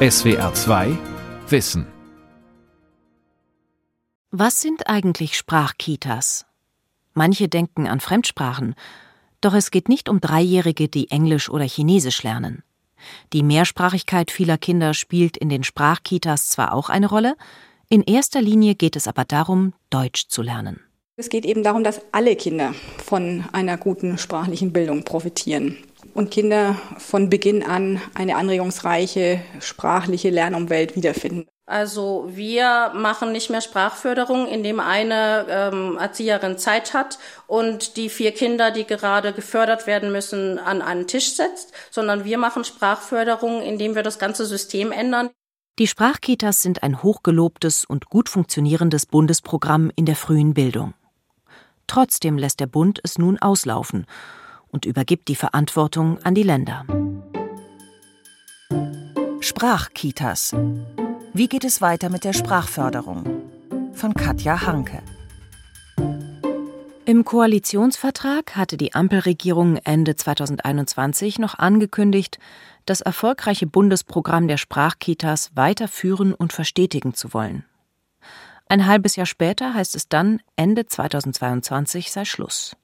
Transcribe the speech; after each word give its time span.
SWR 0.00 0.54
2 0.54 0.96
Wissen. 1.48 1.84
Was 4.30 4.60
sind 4.60 4.88
eigentlich 4.88 5.36
Sprachkitas? 5.36 6.46
Manche 7.14 7.48
denken 7.48 7.88
an 7.88 7.98
Fremdsprachen, 7.98 8.76
doch 9.40 9.54
es 9.54 9.72
geht 9.72 9.88
nicht 9.88 10.08
um 10.08 10.20
Dreijährige, 10.20 10.86
die 10.86 11.10
Englisch 11.10 11.50
oder 11.50 11.64
Chinesisch 11.64 12.22
lernen. 12.22 12.62
Die 13.32 13.42
Mehrsprachigkeit 13.42 14.30
vieler 14.30 14.56
Kinder 14.56 14.94
spielt 14.94 15.36
in 15.36 15.48
den 15.48 15.64
Sprachkitas 15.64 16.46
zwar 16.46 16.74
auch 16.74 16.90
eine 16.90 17.08
Rolle, 17.08 17.34
in 17.88 18.04
erster 18.04 18.40
Linie 18.40 18.76
geht 18.76 18.94
es 18.94 19.08
aber 19.08 19.24
darum, 19.24 19.72
Deutsch 19.90 20.28
zu 20.28 20.42
lernen. 20.42 20.78
Es 21.16 21.28
geht 21.28 21.44
eben 21.44 21.64
darum, 21.64 21.82
dass 21.82 22.02
alle 22.12 22.36
Kinder 22.36 22.72
von 23.04 23.46
einer 23.50 23.76
guten 23.76 24.16
sprachlichen 24.16 24.72
Bildung 24.72 25.02
profitieren 25.02 25.76
und 26.18 26.32
Kinder 26.32 26.76
von 26.98 27.30
Beginn 27.30 27.62
an 27.62 28.00
eine 28.14 28.34
anregungsreiche 28.34 29.40
sprachliche 29.60 30.30
Lernumwelt 30.30 30.96
wiederfinden. 30.96 31.46
Also 31.64 32.24
wir 32.28 32.90
machen 32.94 33.30
nicht 33.30 33.50
mehr 33.50 33.60
Sprachförderung, 33.60 34.48
indem 34.48 34.80
eine 34.80 35.46
ähm, 35.48 35.96
Erzieherin 35.96 36.58
Zeit 36.58 36.92
hat 36.92 37.20
und 37.46 37.96
die 37.96 38.08
vier 38.08 38.32
Kinder, 38.32 38.72
die 38.72 38.84
gerade 38.84 39.32
gefördert 39.32 39.86
werden 39.86 40.10
müssen, 40.10 40.58
an 40.58 40.82
einen 40.82 41.06
Tisch 41.06 41.36
setzt, 41.36 41.72
sondern 41.90 42.24
wir 42.24 42.38
machen 42.38 42.64
Sprachförderung, 42.64 43.62
indem 43.62 43.94
wir 43.94 44.02
das 44.02 44.18
ganze 44.18 44.44
System 44.44 44.90
ändern. 44.90 45.30
Die 45.78 45.86
Sprachkitas 45.86 46.62
sind 46.62 46.82
ein 46.82 47.04
hochgelobtes 47.04 47.84
und 47.84 48.06
gut 48.06 48.28
funktionierendes 48.28 49.06
Bundesprogramm 49.06 49.92
in 49.94 50.04
der 50.04 50.16
frühen 50.16 50.54
Bildung. 50.54 50.94
Trotzdem 51.86 52.38
lässt 52.38 52.58
der 52.58 52.66
Bund 52.66 52.98
es 53.04 53.18
nun 53.18 53.38
auslaufen 53.38 54.04
und 54.68 54.84
übergibt 54.84 55.28
die 55.28 55.36
Verantwortung 55.36 56.18
an 56.24 56.34
die 56.34 56.42
Länder. 56.42 56.84
Sprachkitas. 59.40 60.54
Wie 61.32 61.48
geht 61.48 61.64
es 61.64 61.80
weiter 61.80 62.10
mit 62.10 62.24
der 62.24 62.32
Sprachförderung? 62.32 63.24
Von 63.92 64.14
Katja 64.14 64.66
Hanke. 64.66 65.02
Im 67.04 67.24
Koalitionsvertrag 67.24 68.56
hatte 68.56 68.76
die 68.76 68.94
Ampelregierung 68.94 69.78
Ende 69.78 70.14
2021 70.14 71.38
noch 71.38 71.58
angekündigt, 71.58 72.38
das 72.84 73.00
erfolgreiche 73.00 73.66
Bundesprogramm 73.66 74.46
der 74.46 74.58
Sprachkitas 74.58 75.52
weiterführen 75.54 76.34
und 76.34 76.52
verstetigen 76.52 77.14
zu 77.14 77.32
wollen. 77.32 77.64
Ein 78.68 78.86
halbes 78.86 79.16
Jahr 79.16 79.24
später 79.24 79.72
heißt 79.72 79.94
es 79.94 80.08
dann, 80.08 80.42
Ende 80.56 80.84
2022 80.84 82.10
sei 82.10 82.26
Schluss. 82.26 82.76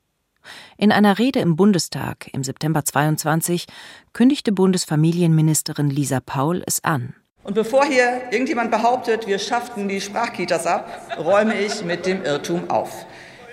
In 0.76 0.92
einer 0.92 1.18
Rede 1.18 1.40
im 1.40 1.56
Bundestag 1.56 2.28
im 2.32 2.44
September 2.44 2.84
22 2.84 3.66
kündigte 4.12 4.52
Bundesfamilienministerin 4.52 5.90
Lisa 5.90 6.20
Paul 6.20 6.62
es 6.66 6.82
an. 6.84 7.14
Und 7.44 7.54
bevor 7.54 7.84
hier 7.84 8.22
irgendjemand 8.30 8.70
behauptet, 8.70 9.26
wir 9.26 9.38
schafften 9.38 9.86
die 9.86 10.00
Sprachkitas 10.00 10.66
ab, 10.66 11.14
räume 11.18 11.54
ich 11.60 11.84
mit 11.84 12.06
dem 12.06 12.24
Irrtum 12.24 12.70
auf. 12.70 13.04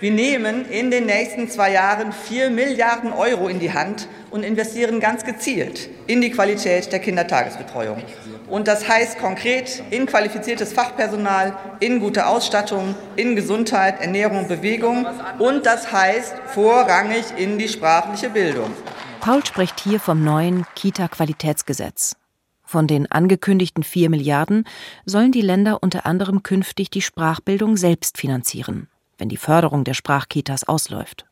Wir 0.02 0.10
nehmen 0.10 0.66
in 0.66 0.90
den 0.90 1.06
nächsten 1.06 1.48
zwei 1.48 1.74
Jahren 1.74 2.12
vier 2.12 2.50
Milliarden 2.50 3.14
Euro 3.14 3.48
in 3.48 3.60
die 3.60 3.72
Hand 3.72 4.08
und 4.32 4.42
investieren 4.42 5.00
ganz 5.00 5.24
gezielt 5.24 5.90
in 6.08 6.22
die 6.22 6.32
Qualität 6.32 6.92
der 6.92 6.98
Kindertagesbetreuung. 6.98 8.02
Und 8.50 8.68
das 8.68 8.90
heißt 8.90 9.20
konkret 9.20 9.84
in 9.92 10.08
qualifiziertes 10.08 10.74
Fachpersonal, 10.74 11.56
in 11.82 12.00
gute 12.00 12.26
Ausstattung, 12.26 12.96
in 13.16 13.36
Gesundheit, 13.36 14.02
Ernährung 14.02 14.40
und 14.40 14.48
Bewegung. 14.48 15.06
Und 15.38 15.68
das 15.68 15.92
heißt 15.92 16.34
vorrangig 16.48 17.26
in 17.38 17.60
die 17.60 17.70
sprachliche 17.70 18.32
Bildung. 18.32 18.74
Paul 19.20 19.46
spricht 19.46 19.80
hier 19.82 20.00
vom 20.00 20.24
neuen 20.24 20.66
Kita-Qualitätsgesetz. 20.74 22.16
Von 22.64 22.88
den 22.88 23.06
angekündigten 23.12 23.84
vier 23.84 24.10
Milliarden 24.10 24.64
sollen 25.06 25.32
die 25.32 25.42
Länder 25.42 25.84
unter 25.84 26.08
anderem 26.08 26.42
künftig 26.42 26.90
die 26.90 27.04
Sprachbildung 27.04 27.78
selbst 27.78 28.18
finanzieren 28.18 28.88
wenn 29.22 29.30
die 29.30 29.38
Förderung 29.38 29.84
der 29.84 29.94
Sprachkitas 29.94 30.68
ausläuft. 30.68 31.26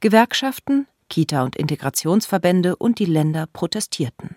Gewerkschaften, 0.00 0.86
Kita- 1.10 1.42
und 1.42 1.56
Integrationsverbände 1.56 2.76
und 2.76 3.00
die 3.00 3.06
Länder 3.06 3.48
protestierten. 3.52 4.36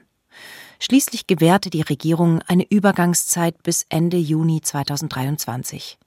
Schließlich 0.79 1.27
gewährte 1.27 1.69
die 1.69 1.83
Regierung 1.83 2.41
eine 2.47 2.65
Übergangszeit 2.67 3.61
bis 3.61 3.85
Ende 3.89 4.17
Juni 4.17 4.61
2023. 4.61 5.99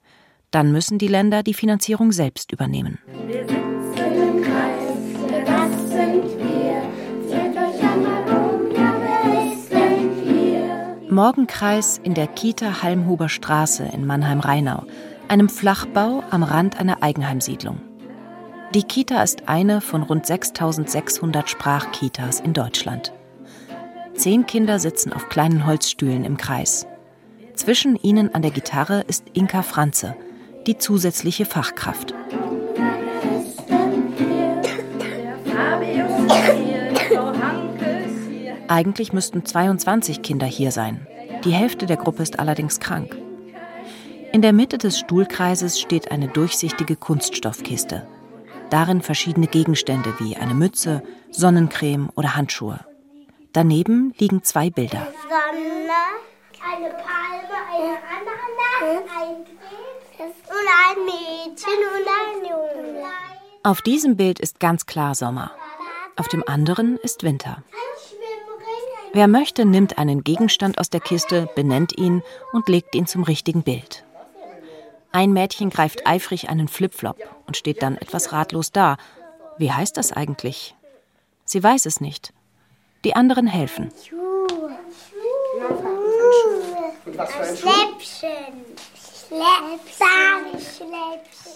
Dann 0.51 0.73
müssen 0.73 0.97
die 0.97 1.07
Länder 1.07 1.43
die 1.43 1.53
Finanzierung 1.53 2.11
selbst 2.11 2.51
übernehmen. 2.51 2.99
Wir 3.25 3.47
sitzen 3.47 4.21
im 4.21 4.43
Kreis, 4.43 5.45
das 5.45 5.89
sind 5.89 6.25
wir. 6.39 6.81
Seht 7.25 7.55
euch 7.55 7.81
einmal 7.89 8.25
ja, 8.75 8.95
wer 8.99 9.53
ist 9.53 9.71
denn 9.71 10.11
hier? 10.25 11.07
Morgenkreis 11.09 11.99
in 12.03 12.15
der 12.15 12.27
Kita 12.27 12.83
Halmhuber 12.83 13.29
Straße 13.29 13.85
in 13.85 14.05
Mannheim-Rheinau 14.05 14.83
einem 15.29 15.49
Flachbau 15.49 16.23
am 16.29 16.43
Rand 16.43 16.79
einer 16.79 17.03
Eigenheimsiedlung. 17.03 17.81
Die 18.73 18.83
Kita 18.83 19.21
ist 19.23 19.47
eine 19.47 19.81
von 19.81 20.03
rund 20.03 20.25
6600 20.25 21.49
Sprachkitas 21.49 22.39
in 22.39 22.53
Deutschland. 22.53 23.13
Zehn 24.15 24.45
Kinder 24.45 24.79
sitzen 24.79 25.13
auf 25.13 25.29
kleinen 25.29 25.65
Holzstühlen 25.65 26.23
im 26.25 26.37
Kreis. 26.37 26.87
Zwischen 27.55 27.95
ihnen 27.95 28.33
an 28.33 28.41
der 28.41 28.51
Gitarre 28.51 29.01
ist 29.07 29.25
Inka 29.33 29.61
Franze, 29.61 30.15
die 30.67 30.77
zusätzliche 30.77 31.45
Fachkraft. 31.45 32.13
Eigentlich 38.67 39.13
müssten 39.13 39.45
22 39.45 40.21
Kinder 40.21 40.45
hier 40.45 40.71
sein. 40.71 41.07
Die 41.43 41.51
Hälfte 41.51 41.85
der 41.85 41.97
Gruppe 41.97 42.21
ist 42.21 42.39
allerdings 42.39 42.79
krank. 42.79 43.18
In 44.31 44.43
der 44.43 44.53
Mitte 44.53 44.77
des 44.77 44.99
Stuhlkreises 44.99 45.79
steht 45.79 46.11
eine 46.11 46.27
durchsichtige 46.27 46.95
Kunststoffkiste. 46.95 48.07
Darin 48.69 49.01
verschiedene 49.01 49.47
Gegenstände 49.47 50.13
wie 50.19 50.35
eine 50.35 50.53
Mütze, 50.53 51.01
Sonnencreme 51.31 52.09
oder 52.15 52.35
Handschuhe. 52.35 52.79
Daneben 53.53 54.13
liegen 54.19 54.43
zwei 54.43 54.69
Bilder. 54.69 55.07
Sonne, 55.23 55.89
eine 56.63 56.89
Palme, 56.89 57.57
eine 57.73 57.97
Ananas, 58.13 59.09
ein 59.17 59.45
Krebs 60.15 60.37
und 60.47 60.67
ein 60.85 61.05
Mädchen 61.05 61.79
und 61.95 62.07
ein 62.07 62.49
Junge. 62.49 63.05
Auf 63.63 63.81
diesem 63.81 64.15
Bild 64.15 64.39
ist 64.39 64.59
ganz 64.59 64.85
klar 64.85 65.15
Sommer. 65.15 65.51
Auf 66.15 66.27
dem 66.27 66.43
anderen 66.47 66.97
ist 66.97 67.23
Winter. 67.23 67.63
Wer 69.11 69.27
möchte, 69.27 69.65
nimmt 69.65 69.97
einen 69.97 70.23
Gegenstand 70.23 70.77
aus 70.77 70.91
der 70.91 70.99
Kiste, 70.99 71.49
benennt 71.55 71.97
ihn 71.97 72.21
und 72.53 72.69
legt 72.69 72.93
ihn 72.93 73.07
zum 73.07 73.23
richtigen 73.23 73.63
Bild. 73.63 74.05
Ein 75.11 75.33
Mädchen 75.33 75.69
greift 75.69 76.05
eifrig 76.05 76.49
einen 76.49 76.67
Flipflop 76.67 77.17
und 77.47 77.57
steht 77.57 77.81
dann 77.81 77.97
etwas 77.97 78.31
ratlos 78.31 78.71
da. 78.71 78.97
Wie 79.57 79.71
heißt 79.71 79.97
das 79.97 80.11
eigentlich? 80.11 80.75
Sie 81.45 81.63
weiß 81.63 81.85
es 81.87 81.99
nicht. 81.99 82.33
Die 83.03 83.15
anderen 83.15 83.47
helfen. 83.47 83.91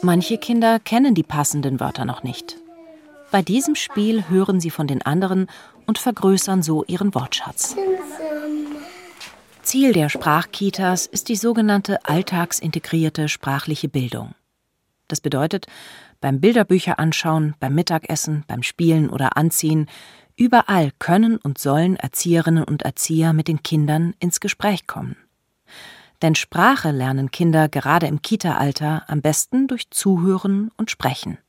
Manche 0.01 0.37
Kinder 0.37 0.79
kennen 0.79 1.15
die 1.15 1.23
passenden 1.23 1.79
Wörter 1.79 2.05
noch 2.05 2.23
nicht. 2.23 2.57
Bei 3.31 3.41
diesem 3.41 3.75
Spiel 3.75 4.29
hören 4.29 4.59
sie 4.59 4.69
von 4.69 4.87
den 4.87 5.01
anderen 5.01 5.47
und 5.85 5.97
vergrößern 5.97 6.63
so 6.63 6.83
ihren 6.85 7.13
Wortschatz. 7.15 7.75
Ziel 9.73 9.91
der 9.91 10.09
Sprachkitas 10.09 11.07
ist 11.07 11.29
die 11.29 11.35
sogenannte 11.35 12.05
alltagsintegrierte 12.05 13.27
sprachliche 13.27 13.89
Bildung. 13.89 14.35
Das 15.07 15.19
bedeutet, 15.19 15.65
beim 16.21 16.39
Bilderbücher 16.39 16.99
anschauen, 16.99 17.55
beim 17.59 17.73
Mittagessen, 17.73 18.43
beim 18.45 18.61
Spielen 18.61 19.09
oder 19.09 19.35
Anziehen, 19.35 19.87
überall 20.35 20.91
können 20.99 21.37
und 21.37 21.57
sollen 21.57 21.95
Erzieherinnen 21.95 22.63
und 22.63 22.83
Erzieher 22.83 23.33
mit 23.33 23.47
den 23.47 23.63
Kindern 23.63 24.13
ins 24.19 24.39
Gespräch 24.39 24.85
kommen. 24.85 25.15
Denn 26.21 26.35
Sprache 26.35 26.91
lernen 26.91 27.31
Kinder 27.31 27.67
gerade 27.67 28.05
im 28.05 28.21
Kita-Alter 28.21 29.05
am 29.07 29.23
besten 29.23 29.67
durch 29.67 29.89
Zuhören 29.89 30.69
und 30.77 30.91
Sprechen. 30.91 31.39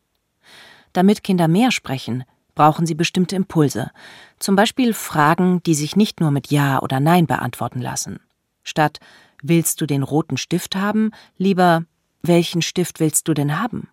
Damit 0.95 1.25
Kinder 1.25 1.47
mehr 1.47 1.71
sprechen, 1.71 2.25
brauchen 2.55 2.87
sie 2.87 2.95
bestimmte 2.95 3.37
Impulse, 3.37 3.91
zum 4.39 4.57
Beispiel 4.57 4.95
Fragen, 4.95 5.63
die 5.65 5.75
sich 5.75 5.97
nicht 5.97 6.21
nur 6.21 6.31
mit 6.31 6.51
Ja 6.51 6.81
oder 6.83 7.01
Nein 7.01 7.27
beantworten 7.27 7.81
lassen. 7.81 8.21
Statt 8.63 9.01
Willst 9.47 9.83
du 9.83 9.87
den 9.87 10.03
roten 10.03 10.39
Stift 10.39 10.75
haben? 10.75 11.11
lieber 11.37 11.85
Welchen 12.23 12.63
Stift 12.63 12.99
willst 12.99 13.29
du 13.29 13.35
denn 13.35 13.61
haben? 13.61 13.91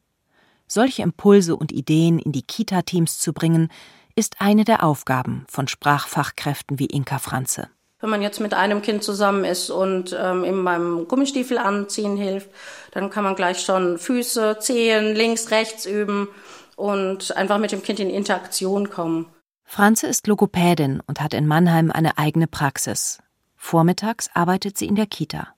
Solche 0.65 1.01
Impulse 1.01 1.57
und 1.57 1.73
Ideen 1.73 2.17
in 2.19 2.31
die 2.31 2.43
Kita-Teams 2.43 3.19
zu 3.19 3.33
bringen, 3.33 3.67
ist 4.15 4.39
eine 4.39 4.63
der 4.63 4.85
Aufgaben 4.85 5.43
von 5.49 5.67
Sprachfachkräften 5.67 6.79
wie 6.79 6.85
Inka 6.85 7.19
Franze. 7.19 7.67
Wenn 7.99 8.09
man 8.09 8.21
jetzt 8.21 8.39
mit 8.39 8.53
einem 8.53 8.81
Kind 8.81 9.03
zusammen 9.03 9.43
ist 9.43 9.69
und 9.69 10.17
ähm, 10.17 10.45
ihm 10.45 10.63
beim 10.63 11.05
Gummistiefel 11.09 11.57
anziehen 11.57 12.15
hilft, 12.15 12.49
dann 12.91 13.09
kann 13.09 13.25
man 13.25 13.35
gleich 13.35 13.59
schon 13.59 13.97
Füße, 13.97 14.57
Zehen, 14.59 15.13
links, 15.13 15.51
rechts 15.51 15.85
üben 15.85 16.29
und 16.75 17.35
einfach 17.35 17.57
mit 17.57 17.71
dem 17.71 17.83
Kind 17.83 17.99
in 17.99 18.09
Interaktion 18.09 18.89
kommen. 18.89 19.27
Franze 19.63 20.07
ist 20.07 20.27
Logopädin 20.27 21.01
und 21.07 21.21
hat 21.21 21.33
in 21.33 21.47
Mannheim 21.47 21.91
eine 21.91 22.17
eigene 22.17 22.47
Praxis. 22.47 23.19
Vormittags 23.55 24.29
arbeitet 24.33 24.77
sie 24.77 24.87
in 24.87 24.95
der 24.95 25.05
Kita. 25.05 25.55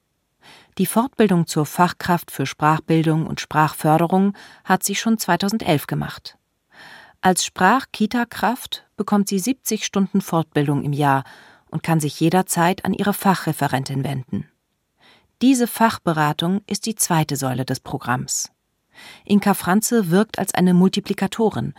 Die 0.77 0.85
Fortbildung 0.85 1.47
zur 1.47 1.65
Fachkraft 1.65 2.31
für 2.31 2.45
Sprachbildung 2.45 3.27
und 3.27 3.39
Sprachförderung 3.39 4.33
hat 4.63 4.83
sie 4.83 4.95
schon 4.95 5.17
2011 5.17 5.87
gemacht. 5.87 6.37
Als 7.21 7.45
Sprach-Kita-Kraft 7.45 8.85
bekommt 8.97 9.29
sie 9.29 9.39
70 9.39 9.85
Stunden 9.85 10.21
Fortbildung 10.21 10.83
im 10.83 10.93
Jahr 10.93 11.23
und 11.71 11.81
kann 11.81 11.99
sich 11.99 12.19
jederzeit 12.19 12.85
an 12.85 12.93
ihre 12.93 13.13
Fachreferentin 13.13 14.03
wenden. 14.03 14.47
Diese 15.41 15.67
Fachberatung 15.67 16.61
ist 16.67 16.85
die 16.85 16.95
zweite 16.95 17.35
Säule 17.35 17.65
des 17.65 17.79
Programms. 17.79 18.52
Inka 19.25 19.53
Franze 19.53 20.11
wirkt 20.11 20.39
als 20.39 20.53
eine 20.53 20.73
Multiplikatorin 20.73 21.73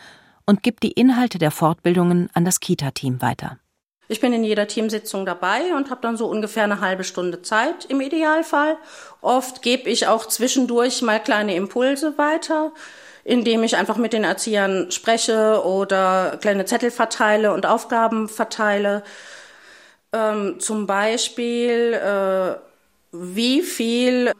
und 0.46 0.62
gibt 0.62 0.82
die 0.82 0.92
Inhalte 0.92 1.38
der 1.38 1.50
Fortbildungen 1.50 2.28
an 2.34 2.44
das 2.44 2.60
Kita-Team 2.60 3.22
weiter. 3.22 3.58
Ich 4.06 4.20
bin 4.20 4.34
in 4.34 4.44
jeder 4.44 4.66
Teamsitzung 4.68 5.24
dabei 5.24 5.74
und 5.74 5.90
habe 5.90 6.02
dann 6.02 6.18
so 6.18 6.26
ungefähr 6.26 6.64
eine 6.64 6.80
halbe 6.80 7.04
Stunde 7.04 7.40
Zeit 7.40 7.86
im 7.86 8.02
Idealfall. 8.02 8.76
Oft 9.22 9.62
gebe 9.62 9.88
ich 9.88 10.06
auch 10.06 10.26
zwischendurch 10.26 11.00
mal 11.00 11.20
kleine 11.20 11.54
Impulse 11.54 12.18
weiter, 12.18 12.72
indem 13.24 13.62
ich 13.62 13.76
einfach 13.76 13.96
mit 13.96 14.12
den 14.12 14.24
Erziehern 14.24 14.90
spreche 14.90 15.64
oder 15.64 16.36
kleine 16.42 16.66
Zettel 16.66 16.90
verteile 16.90 17.54
und 17.54 17.64
Aufgaben 17.64 18.28
verteile. 18.28 19.02
Ähm, 20.12 20.60
zum 20.60 20.86
Beispiel, 20.86 21.94
äh, 21.94 22.56
wie 23.10 23.62
viel 23.62 24.32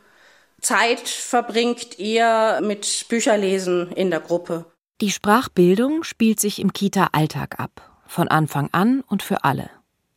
Zeit 0.65 1.09
verbringt 1.09 1.99
ihr 1.99 2.61
mit 2.63 3.07
Bücherlesen 3.09 3.93
in 3.93 4.11
der 4.11 4.21
Gruppe? 4.21 4.67
Die 5.01 5.11
Sprachbildung 5.11 6.03
spielt 6.03 6.41
sich 6.41 6.61
im 6.61 6.73
Kita-Alltag 6.73 7.61
ab 7.61 7.91
von 8.07 8.29
Anfang 8.29 8.69
an 8.73 9.01
und 9.01 9.23
für 9.23 9.45
alle. 9.45 9.71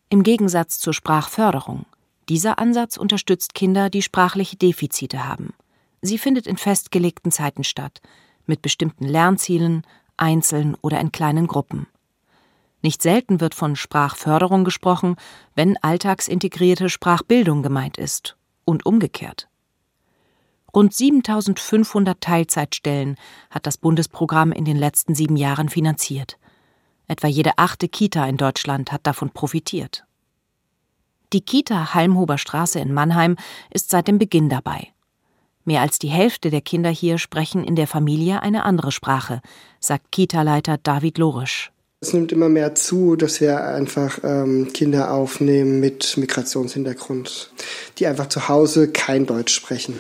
Im 0.10 0.24
Gegensatz 0.24 0.80
zur 0.80 0.94
Sprachförderung. 0.94 1.86
Dieser 2.30 2.60
Ansatz 2.60 2.98
unterstützt 2.98 3.54
Kinder, 3.54 3.90
die 3.90 4.02
sprachliche 4.02 4.58
Defizite 4.58 5.28
haben. 5.28 5.54
Sie 6.02 6.18
findet 6.18 6.48
in 6.48 6.58
festgelegten 6.58 7.32
Zeiten 7.32 7.64
statt, 7.64 8.02
mit 8.46 8.62
bestimmten 8.62 9.06
Lernzielen, 9.06 9.82
einzeln 10.16 10.76
oder 10.82 11.00
in 11.00 11.12
kleinen 11.12 11.48
Gruppen. 11.48 11.88
Nicht 12.82 13.02
selten 13.02 13.42
wird 13.42 13.56
von 13.56 13.76
Sprachförderung 13.76 14.64
gesprochen, 14.64 15.16
wenn 15.56 15.78
alltagsintegrierte 15.78 16.90
Sprachbildung 16.90 17.64
gemeint 17.64 17.98
ist 17.98 18.38
und 18.64 18.86
umgekehrt. 18.86 19.47
Rund 20.78 20.94
7500 20.94 22.22
Teilzeitstellen 22.22 23.16
hat 23.50 23.66
das 23.66 23.80
Bundesprogramm 23.80 24.52
in 24.52 24.64
den 24.64 24.78
letzten 24.78 25.16
sieben 25.16 25.36
Jahren 25.36 25.70
finanziert. 25.70 26.38
Etwa 27.08 27.26
jede 27.26 27.58
achte 27.58 27.88
Kita 27.88 28.28
in 28.28 28.38
Deutschland 28.38 28.92
hat 28.92 29.08
davon 29.08 29.32
profitiert. 29.32 30.06
Die 31.34 31.42
Kita 31.42 31.96
Halmhuber 31.96 32.38
Straße 32.38 32.80
in 32.80 32.94
Mannheim 32.94 33.38
ist 33.72 33.90
seit 33.90 34.08
dem 34.08 34.20
Beginn 34.20 34.50
dabei. 34.50 34.90
Mehr 35.66 35.82
als 35.82 35.98
die 35.98 36.10
Hälfte 36.10 36.52
der 36.52 36.62
Kinder 36.62 36.92
hier 36.92 37.18
sprechen 37.18 37.64
in 37.64 37.76
der 37.76 37.88
Familie 37.88 38.44
eine 38.44 38.64
andere 38.64 38.92
Sprache, 38.92 39.42
sagt 39.80 40.12
Kita-Leiter 40.12 40.78
David 40.78 41.18
Lorisch. 41.18 41.72
Es 42.02 42.14
nimmt 42.14 42.32
immer 42.32 42.50
mehr 42.50 42.76
zu, 42.76 43.16
dass 43.16 43.42
wir 43.42 43.64
einfach 43.66 44.20
ähm, 44.24 44.72
Kinder 44.74 45.12
aufnehmen 45.12 45.80
mit 45.80 46.18
Migrationshintergrund, 46.18 47.50
die 47.98 48.06
einfach 48.06 48.30
zu 48.30 48.48
Hause 48.48 48.92
kein 48.92 49.26
Deutsch 49.26 49.56
sprechen. 49.56 50.00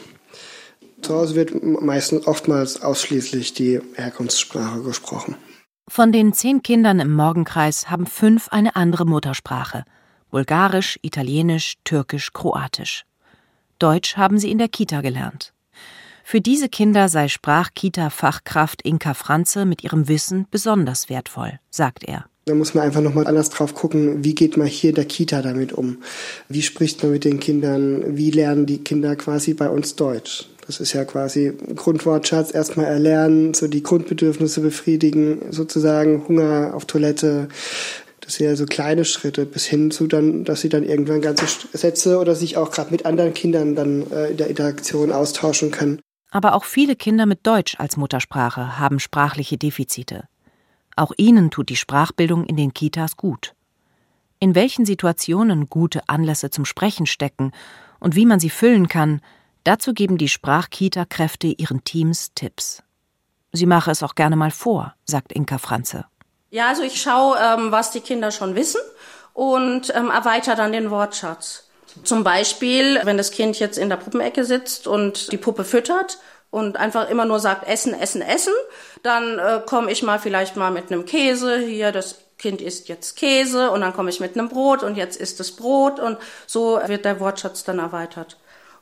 Zu 1.01 1.13
Hause 1.13 1.35
wird 1.35 1.63
meistens 1.63 2.25
oftmals 2.27 2.81
ausschließlich 2.81 3.53
die 3.53 3.79
Herkunftssprache 3.95 4.81
gesprochen. 4.81 5.35
Von 5.89 6.11
den 6.11 6.33
zehn 6.33 6.63
Kindern 6.63 6.99
im 6.99 7.13
Morgenkreis 7.13 7.89
haben 7.89 8.07
fünf 8.07 8.49
eine 8.49 8.75
andere 8.75 9.05
Muttersprache. 9.05 9.85
Bulgarisch, 10.31 10.99
Italienisch, 11.01 11.75
Türkisch, 11.85 12.33
Kroatisch. 12.33 13.05
Deutsch 13.79 14.17
haben 14.17 14.37
sie 14.37 14.51
in 14.51 14.57
der 14.57 14.67
Kita 14.67 15.01
gelernt. 15.01 15.53
Für 16.23 16.41
diese 16.41 16.67
Kinder 16.67 17.07
sei 17.07 17.29
Sprachkita-Fachkraft 17.29 18.81
Inka 18.81 19.13
Franze 19.13 19.65
mit 19.65 19.85
ihrem 19.85 20.09
Wissen 20.09 20.45
besonders 20.51 21.07
wertvoll, 21.07 21.59
sagt 21.69 22.03
er. 22.03 22.25
Da 22.43 22.53
muss 22.53 22.73
man 22.73 22.83
einfach 22.83 23.01
nochmal 23.01 23.27
anders 23.27 23.49
drauf 23.49 23.73
gucken, 23.73 24.25
wie 24.25 24.35
geht 24.35 24.57
man 24.57 24.67
hier 24.67 24.89
in 24.89 24.95
der 24.95 25.05
Kita 25.05 25.41
damit 25.41 25.71
um? 25.71 25.99
Wie 26.49 26.61
spricht 26.61 27.01
man 27.01 27.13
mit 27.13 27.23
den 27.23 27.39
Kindern? 27.39 28.17
Wie 28.17 28.31
lernen 28.31 28.65
die 28.65 28.79
Kinder 28.79 29.15
quasi 29.15 29.53
bei 29.53 29.69
uns 29.69 29.95
Deutsch? 29.95 30.49
Das 30.67 30.81
ist 30.81 30.91
ja 30.91 31.05
quasi 31.05 31.53
Grundwortschatz 31.75 32.53
erstmal 32.53 32.87
erlernen, 32.87 33.53
so 33.53 33.69
die 33.69 33.81
Grundbedürfnisse 33.81 34.59
befriedigen, 34.59 35.51
sozusagen 35.51 36.27
Hunger 36.27 36.73
auf 36.73 36.83
Toilette. 36.83 37.47
Das 38.19 38.35
sind 38.35 38.47
ja 38.47 38.55
so 38.57 38.65
kleine 38.65 39.05
Schritte 39.05 39.45
bis 39.45 39.65
hin 39.65 39.91
zu 39.91 40.07
dann, 40.07 40.43
dass 40.43 40.59
sie 40.59 40.67
dann 40.67 40.83
irgendwann 40.83 41.21
ganze 41.21 41.45
Sätze 41.71 42.19
oder 42.19 42.35
sich 42.35 42.57
auch 42.57 42.71
gerade 42.71 42.91
mit 42.91 43.05
anderen 43.05 43.33
Kindern 43.33 43.75
dann 43.75 44.11
äh, 44.11 44.31
in 44.31 44.37
der 44.37 44.47
Interaktion 44.47 45.13
austauschen 45.13 45.71
können. 45.71 46.01
Aber 46.31 46.53
auch 46.53 46.65
viele 46.65 46.97
Kinder 46.97 47.25
mit 47.25 47.47
Deutsch 47.47 47.79
als 47.79 47.95
Muttersprache 47.95 48.77
haben 48.77 48.99
sprachliche 48.99 49.57
Defizite. 49.57 50.25
Auch 50.97 51.13
ihnen 51.15 51.49
tut 51.49 51.69
die 51.69 51.77
Sprachbildung 51.77 52.43
in 52.43 52.57
den 52.57 52.73
Kitas 52.73 53.15
gut. 53.15 53.53
In 54.39 54.53
welchen 54.53 54.85
Situationen 54.85 55.67
gute 55.67 56.09
Anlässe 56.09 56.49
zum 56.49 56.65
Sprechen 56.65 57.05
stecken 57.05 57.53
und 58.01 58.17
wie 58.17 58.25
man 58.25 58.41
sie 58.41 58.49
füllen 58.49 58.89
kann, 58.89 59.21
Dazu 59.67 59.93
geben 59.93 60.17
die 60.17 60.29
Sprachkita-Kräfte 60.29 61.47
ihren 61.47 61.83
Teams 61.83 62.31
Tipps. 62.33 62.83
Sie 63.51 63.65
mache 63.65 63.91
es 63.91 64.01
auch 64.01 64.15
gerne 64.15 64.37
mal 64.37 64.49
vor, 64.49 64.95
sagt 65.03 65.33
Inka 65.33 65.57
Franze. 65.57 66.05
Ja, 66.51 66.69
also 66.69 66.83
ich 66.83 67.01
schaue, 67.01 67.35
ähm, 67.37 67.69
was 67.69 67.91
die 67.91 67.99
Kinder 67.99 68.31
schon 68.31 68.55
wissen 68.55 68.79
und 69.33 69.93
ähm, 69.93 70.09
erweitere 70.09 70.55
dann 70.55 70.71
den 70.71 70.89
Wortschatz. 70.89 71.67
Zum 72.05 72.23
Beispiel, 72.23 73.01
wenn 73.03 73.17
das 73.17 73.31
Kind 73.31 73.59
jetzt 73.59 73.77
in 73.77 73.89
der 73.89 73.97
Puppenecke 73.97 74.45
sitzt 74.45 74.87
und 74.87 75.33
die 75.33 75.37
Puppe 75.37 75.65
füttert 75.65 76.17
und 76.49 76.77
einfach 76.77 77.09
immer 77.09 77.25
nur 77.25 77.41
sagt 77.41 77.67
Essen, 77.67 77.93
Essen, 77.93 78.21
Essen, 78.21 78.53
dann 79.03 79.37
äh, 79.37 79.61
komme 79.65 79.91
ich 79.91 80.01
mal 80.01 80.17
vielleicht 80.17 80.55
mal 80.55 80.71
mit 80.71 80.93
einem 80.93 81.05
Käse 81.05 81.59
hier, 81.59 81.91
das 81.91 82.19
Kind 82.37 82.61
isst 82.61 82.87
jetzt 82.87 83.17
Käse 83.17 83.71
und 83.71 83.81
dann 83.81 83.91
komme 83.91 84.11
ich 84.11 84.21
mit 84.21 84.37
einem 84.37 84.47
Brot 84.47 84.81
und 84.81 84.95
jetzt 84.95 85.19
isst 85.19 85.41
es 85.41 85.57
Brot 85.57 85.99
und 85.99 86.17
so 86.45 86.79
wird 86.85 87.03
der 87.03 87.19
Wortschatz 87.19 87.65
dann 87.65 87.79
erweitert. 87.79 88.37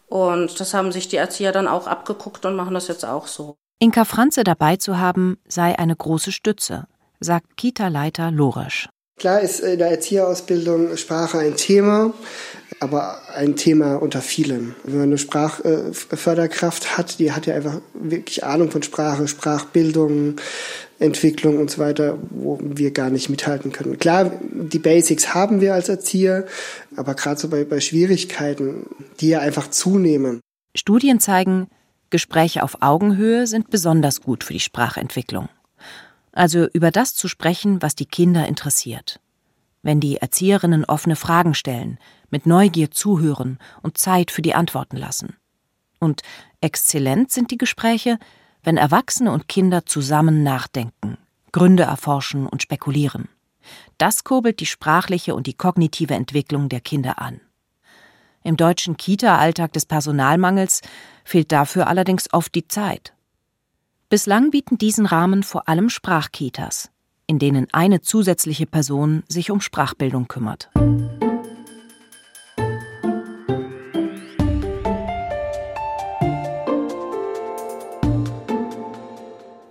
Und 0.08 0.60
das 0.60 0.74
haben 0.74 0.92
sich 0.92 1.08
die 1.08 1.18
Erzieher 1.18 1.52
dann 1.52 1.68
auch 1.68 1.88
abgeguckt 1.88 2.46
und 2.46 2.56
machen 2.56 2.74
das 2.74 2.88
jetzt 2.88 3.06
auch 3.06 3.28
so. 3.28 3.56
Inka 3.80 4.06
Franze 4.06 4.44
dabei 4.44 4.78
zu 4.78 4.98
haben, 4.98 5.38
sei 5.48 5.78
eine 5.78 5.96
große 5.96 6.32
Stütze, 6.32 6.88
sagt 7.20 7.58
Kita-Leiter 7.58 8.32
Lorisch. 8.32 8.88
Klar 9.18 9.40
ist 9.40 9.62
in 9.62 9.80
der 9.80 9.92
Erzieherausbildung 9.92 10.98
Sprache 10.98 11.40
ein 11.40 11.56
Thema, 11.56 12.14
aber 12.82 13.18
ein 13.34 13.56
Thema 13.56 13.96
unter 13.96 14.22
vielen. 14.22 14.76
Wenn 14.84 14.96
man 14.98 15.04
eine 15.04 15.18
Sprachförderkraft 15.18 16.98
hat, 16.98 17.20
die 17.20 17.32
hat 17.32 17.46
ja 17.46 17.56
einfach 17.56 17.80
wirklich 17.94 18.44
Ahnung 18.44 18.72
von 18.72 18.84
Sprache, 18.84 19.28
Sprachbildung, 19.30 20.36
Entwicklung 21.00 21.58
und 21.60 21.70
so 21.70 21.80
weiter, 21.80 22.18
wo 22.30 22.60
wir 22.62 22.92
gar 22.92 23.10
nicht 23.10 23.30
mithalten 23.30 23.72
können. 23.72 24.00
Klar, 24.00 24.32
die 24.42 24.80
Basics 24.80 25.34
haben 25.34 25.60
wir 25.60 25.74
als 25.74 25.90
Erzieher, 25.90 26.46
aber 26.96 27.16
gerade 27.16 27.40
so 27.40 27.50
bei, 27.50 27.66
bei 27.66 27.82
Schwierigkeiten, 27.82 28.86
die 29.20 29.30
ja 29.30 29.40
einfach 29.40 29.70
zunehmen. 29.70 30.40
Studien 30.74 31.20
zeigen, 31.20 31.68
Gespräche 32.10 32.64
auf 32.64 32.82
Augenhöhe 32.82 33.48
sind 33.48 33.70
besonders 33.70 34.22
gut 34.22 34.44
für 34.44 34.54
die 34.54 34.60
Sprachentwicklung. 34.60 35.50
Also 36.32 36.68
über 36.68 36.92
das 36.92 37.16
zu 37.16 37.28
sprechen, 37.28 37.82
was 37.82 37.96
die 37.96 38.06
Kinder 38.06 38.48
interessiert. 38.48 39.20
Wenn 39.82 40.00
die 40.00 40.18
Erzieherinnen 40.18 40.86
offene 40.86 41.16
Fragen 41.16 41.54
stellen, 41.54 41.98
mit 42.30 42.46
Neugier 42.46 42.92
zuhören 42.92 43.60
und 43.82 43.98
Zeit 43.98 44.32
für 44.32 44.42
die 44.42 44.54
Antworten 44.54 44.98
lassen. 44.98 45.36
Und 46.00 46.22
exzellent 46.62 47.32
sind 47.32 47.52
die 47.52 47.58
Gespräche, 47.58 48.18
wenn 48.66 48.78
Erwachsene 48.78 49.32
und 49.32 49.48
Kinder 49.48 49.86
zusammen 49.86 50.44
nachdenken, 50.44 51.18
Gründe 51.52 51.84
erforschen 51.84 52.48
und 52.48 52.62
spekulieren. 52.62 53.30
Das 53.98 54.24
kurbelt 54.24 54.60
die 54.60 54.66
sprachliche 54.66 55.36
und 55.36 55.48
die 55.48 55.54
kognitive 55.54 56.14
Entwicklung 56.14 56.68
der 56.68 56.82
Kinder 56.82 57.20
an. 57.22 57.40
Im 58.44 58.58
deutschen 58.58 58.98
Kita-Alltag 58.98 59.74
des 59.74 59.86
Personalmangels 59.86 60.82
fehlt 61.24 61.52
dafür 61.52 61.88
allerdings 61.88 62.32
oft 62.34 62.54
die 62.54 62.68
Zeit. 62.68 63.14
Bislang 64.10 64.52
bieten 64.52 64.78
diesen 64.78 65.06
Rahmen 65.06 65.42
vor 65.42 65.68
allem 65.68 65.90
Sprachkitas, 65.90 66.92
in 67.26 67.40
denen 67.40 67.68
eine 67.72 68.02
zusätzliche 68.02 68.68
Person 68.68 69.24
sich 69.28 69.50
um 69.50 69.62
Sprachbildung 69.62 70.28
kümmert. 70.28 70.70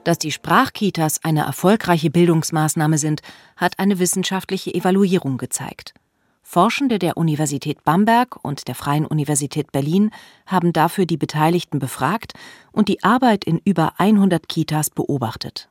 Dass 0.05 0.19
die 0.19 0.33
Sprachkitas 0.33 1.25
eine 1.25 1.45
erfolgreiche 1.45 2.11
Bildungsmaßnahme 2.11 2.99
sind, 2.99 3.23
hat 3.57 3.79
eine 3.79 3.99
wissenschaftliche 3.99 4.73
Evaluierung 4.75 5.39
gezeigt. 5.39 5.95
Forschende 6.43 6.99
der 6.99 7.17
Universität 7.17 7.83
Bamberg 7.85 8.37
und 8.45 8.69
der 8.69 8.75
Freien 8.75 9.07
Universität 9.07 9.73
Berlin 9.73 10.11
haben 10.47 10.75
dafür 10.75 11.07
die 11.07 11.17
Beteiligten 11.17 11.79
befragt 11.79 12.35
und 12.71 12.89
die 12.89 13.03
Arbeit 13.03 13.45
in 13.45 13.59
über 13.65 13.95
100 13.99 14.47
Kitas 14.47 14.91
beobachtet. 14.91 15.71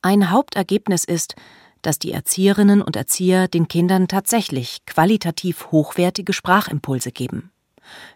Ein 0.00 0.30
Hauptergebnis 0.30 1.04
ist, 1.04 1.36
dass 1.82 1.98
die 1.98 2.12
Erzieherinnen 2.12 2.80
und 2.80 2.96
Erzieher 2.96 3.46
den 3.46 3.68
Kindern 3.68 4.08
tatsächlich 4.08 4.86
qualitativ 4.86 5.70
hochwertige 5.70 6.32
Sprachimpulse 6.32 7.12
geben. 7.12 7.50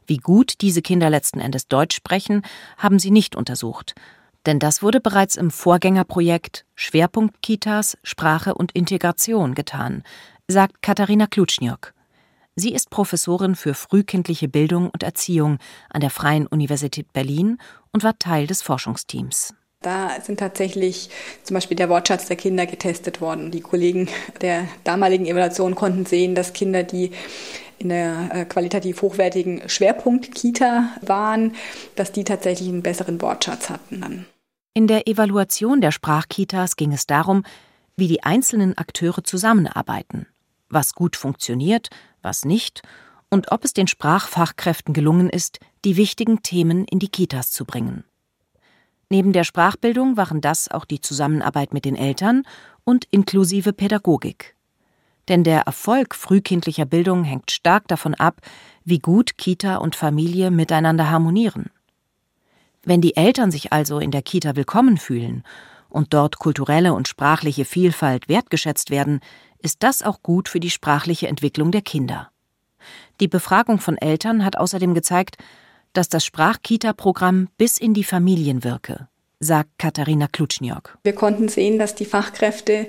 Wie 0.06 0.16
gut 0.16 0.54
diese 0.62 0.80
Kinder 0.80 1.10
letzten 1.10 1.40
Endes 1.40 1.68
Deutsch 1.68 1.96
sprechen, 1.96 2.42
haben 2.78 2.98
sie 2.98 3.10
nicht 3.10 3.36
untersucht, 3.36 3.94
denn 4.46 4.58
das 4.58 4.82
wurde 4.82 5.00
bereits 5.00 5.36
im 5.36 5.50
Vorgängerprojekt 5.50 6.64
Schwerpunkt 6.74 7.42
Kitas, 7.42 7.98
Sprache 8.02 8.54
und 8.54 8.72
Integration 8.72 9.54
getan, 9.54 10.04
sagt 10.48 10.82
Katharina 10.82 11.26
Klutschniok. 11.26 11.92
Sie 12.54 12.72
ist 12.72 12.88
Professorin 12.88 13.54
für 13.54 13.74
frühkindliche 13.74 14.48
Bildung 14.48 14.88
und 14.88 15.02
Erziehung 15.02 15.58
an 15.90 16.00
der 16.00 16.10
Freien 16.10 16.46
Universität 16.46 17.12
Berlin 17.12 17.58
und 17.92 18.02
war 18.02 18.18
Teil 18.18 18.46
des 18.46 18.62
Forschungsteams. 18.62 19.52
Da 19.82 20.20
sind 20.22 20.40
tatsächlich 20.40 21.10
zum 21.42 21.54
Beispiel 21.54 21.76
der 21.76 21.90
Wortschatz 21.90 22.26
der 22.26 22.36
Kinder 22.36 22.64
getestet 22.64 23.20
worden. 23.20 23.50
Die 23.50 23.60
Kollegen 23.60 24.08
der 24.40 24.66
damaligen 24.84 25.26
Evaluation 25.26 25.74
konnten 25.74 26.06
sehen, 26.06 26.34
dass 26.34 26.54
Kinder, 26.54 26.82
die 26.82 27.10
in 27.78 27.90
der 27.90 28.30
äh, 28.32 28.44
qualitativ 28.46 29.02
hochwertigen 29.02 29.68
Schwerpunkt-Kita 29.68 30.96
waren, 31.02 31.54
dass 31.94 32.10
die 32.12 32.24
tatsächlich 32.24 32.68
einen 32.68 32.82
besseren 32.82 33.20
Wortschatz 33.20 33.68
hatten 33.68 34.00
dann. 34.00 34.26
In 34.76 34.86
der 34.86 35.08
Evaluation 35.08 35.80
der 35.80 35.90
Sprachkitas 35.90 36.76
ging 36.76 36.92
es 36.92 37.06
darum, 37.06 37.44
wie 37.96 38.08
die 38.08 38.24
einzelnen 38.24 38.76
Akteure 38.76 39.24
zusammenarbeiten, 39.24 40.26
was 40.68 40.92
gut 40.92 41.16
funktioniert, 41.16 41.88
was 42.20 42.44
nicht 42.44 42.82
und 43.30 43.52
ob 43.52 43.64
es 43.64 43.72
den 43.72 43.86
Sprachfachkräften 43.86 44.92
gelungen 44.92 45.30
ist, 45.30 45.60
die 45.86 45.96
wichtigen 45.96 46.42
Themen 46.42 46.84
in 46.84 46.98
die 46.98 47.08
Kitas 47.08 47.52
zu 47.52 47.64
bringen. 47.64 48.04
Neben 49.08 49.32
der 49.32 49.44
Sprachbildung 49.44 50.18
waren 50.18 50.42
das 50.42 50.70
auch 50.70 50.84
die 50.84 51.00
Zusammenarbeit 51.00 51.72
mit 51.72 51.86
den 51.86 51.96
Eltern 51.96 52.42
und 52.84 53.06
inklusive 53.10 53.72
Pädagogik. 53.72 54.56
Denn 55.28 55.42
der 55.42 55.62
Erfolg 55.62 56.14
frühkindlicher 56.14 56.84
Bildung 56.84 57.24
hängt 57.24 57.50
stark 57.50 57.88
davon 57.88 58.12
ab, 58.12 58.42
wie 58.84 58.98
gut 58.98 59.38
Kita 59.38 59.76
und 59.76 59.96
Familie 59.96 60.50
miteinander 60.50 61.08
harmonieren. 61.08 61.70
Wenn 62.86 63.00
die 63.00 63.16
Eltern 63.16 63.50
sich 63.50 63.72
also 63.72 63.98
in 63.98 64.12
der 64.12 64.22
Kita 64.22 64.54
willkommen 64.54 64.96
fühlen 64.96 65.42
und 65.88 66.14
dort 66.14 66.38
kulturelle 66.38 66.94
und 66.94 67.08
sprachliche 67.08 67.64
Vielfalt 67.64 68.28
wertgeschätzt 68.28 68.90
werden, 68.90 69.18
ist 69.58 69.82
das 69.82 70.04
auch 70.04 70.22
gut 70.22 70.48
für 70.48 70.60
die 70.60 70.70
sprachliche 70.70 71.26
Entwicklung 71.26 71.72
der 71.72 71.82
Kinder. 71.82 72.30
Die 73.18 73.26
Befragung 73.26 73.80
von 73.80 73.98
Eltern 73.98 74.44
hat 74.44 74.56
außerdem 74.56 74.94
gezeigt, 74.94 75.36
dass 75.94 76.08
das 76.08 76.24
Sprachkita-Programm 76.24 77.48
bis 77.58 77.76
in 77.76 77.92
die 77.92 78.04
Familien 78.04 78.62
wirke 78.62 79.08
sagt 79.38 79.78
Katharina 79.78 80.28
Klutschniok. 80.28 80.96
Wir 81.04 81.14
konnten 81.14 81.48
sehen, 81.48 81.78
dass 81.78 81.94
die 81.94 82.06
Fachkräfte 82.06 82.86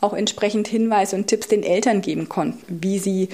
auch 0.00 0.14
entsprechend 0.14 0.68
Hinweise 0.68 1.16
und 1.16 1.26
Tipps 1.26 1.48
den 1.48 1.62
Eltern 1.62 2.00
geben 2.00 2.28
konnten, 2.28 2.80
wie 2.80 2.98
sie 2.98 3.28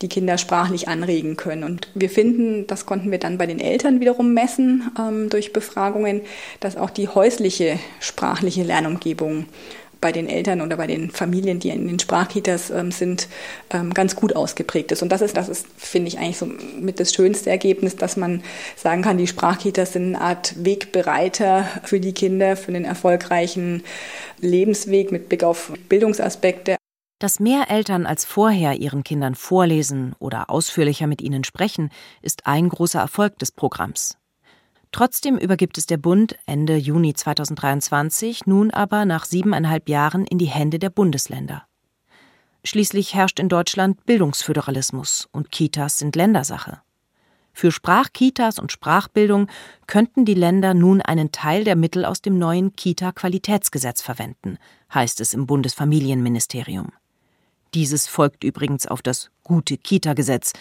die 0.00 0.08
Kinder 0.08 0.38
sprachlich 0.38 0.88
anregen 0.88 1.36
können. 1.36 1.64
Und 1.64 1.88
wir 1.94 2.08
finden, 2.08 2.66
das 2.66 2.86
konnten 2.86 3.10
wir 3.10 3.18
dann 3.18 3.38
bei 3.38 3.46
den 3.46 3.60
Eltern 3.60 4.00
wiederum 4.00 4.32
messen 4.32 4.90
ähm, 4.98 5.28
durch 5.28 5.52
Befragungen, 5.52 6.22
dass 6.60 6.76
auch 6.76 6.90
die 6.90 7.08
häusliche 7.08 7.78
sprachliche 7.98 8.62
Lernumgebung 8.62 9.46
bei 10.00 10.12
den 10.12 10.28
Eltern 10.28 10.60
oder 10.60 10.76
bei 10.76 10.86
den 10.86 11.10
Familien, 11.10 11.58
die 11.60 11.68
in 11.68 11.86
den 11.86 11.98
Sprachkitas 11.98 12.70
ähm, 12.70 12.90
sind, 12.90 13.28
ähm, 13.70 13.92
ganz 13.92 14.16
gut 14.16 14.34
ausgeprägt 14.34 14.92
ist. 14.92 15.02
Und 15.02 15.10
das 15.10 15.20
ist, 15.20 15.36
das 15.36 15.48
ist, 15.48 15.66
finde 15.76 16.08
ich, 16.08 16.18
eigentlich 16.18 16.38
so 16.38 16.46
mit 16.46 17.00
das 17.00 17.12
schönste 17.14 17.50
Ergebnis, 17.50 17.96
dass 17.96 18.16
man 18.16 18.42
sagen 18.76 19.02
kann, 19.02 19.18
die 19.18 19.26
Sprachkitas 19.26 19.92
sind 19.92 20.14
eine 20.14 20.20
Art 20.20 20.54
Wegbereiter 20.64 21.68
für 21.84 22.00
die 22.00 22.12
Kinder, 22.12 22.56
für 22.56 22.72
den 22.72 22.84
erfolgreichen 22.84 23.82
Lebensweg 24.40 25.12
mit 25.12 25.28
Blick 25.28 25.44
auf 25.44 25.72
Bildungsaspekte. 25.88 26.76
Dass 27.18 27.38
mehr 27.38 27.70
Eltern 27.70 28.06
als 28.06 28.24
vorher 28.24 28.76
ihren 28.76 29.04
Kindern 29.04 29.34
vorlesen 29.34 30.14
oder 30.18 30.48
ausführlicher 30.48 31.06
mit 31.06 31.20
ihnen 31.20 31.44
sprechen, 31.44 31.90
ist 32.22 32.46
ein 32.46 32.70
großer 32.70 33.00
Erfolg 33.00 33.38
des 33.38 33.52
Programms. 33.52 34.16
Trotzdem 34.92 35.38
übergibt 35.38 35.78
es 35.78 35.86
der 35.86 35.98
Bund 35.98 36.36
Ende 36.46 36.76
Juni 36.76 37.14
2023 37.14 38.46
nun 38.46 38.70
aber 38.72 39.04
nach 39.04 39.24
siebeneinhalb 39.24 39.88
Jahren 39.88 40.26
in 40.26 40.38
die 40.38 40.46
Hände 40.46 40.78
der 40.78 40.90
Bundesländer. 40.90 41.64
Schließlich 42.64 43.14
herrscht 43.14 43.38
in 43.38 43.48
Deutschland 43.48 44.04
Bildungsföderalismus 44.04 45.28
und 45.32 45.50
Kitas 45.50 45.98
sind 45.98 46.16
Ländersache. 46.16 46.82
Für 47.52 47.72
Sprachkitas 47.72 48.58
und 48.58 48.72
Sprachbildung 48.72 49.48
könnten 49.86 50.24
die 50.24 50.34
Länder 50.34 50.74
nun 50.74 51.00
einen 51.00 51.32
Teil 51.32 51.64
der 51.64 51.76
Mittel 51.76 52.04
aus 52.04 52.22
dem 52.22 52.38
neuen 52.38 52.74
Kita-Qualitätsgesetz 52.74 54.02
verwenden, 54.02 54.58
heißt 54.92 55.20
es 55.20 55.34
im 55.34 55.46
Bundesfamilienministerium. 55.46 56.92
Dieses 57.74 58.06
folgt 58.06 58.44
übrigens 58.44 58.86
auf 58.86 59.02
das 59.02 59.30
gute 59.42 59.76
Kita-Gesetz, 59.76 60.52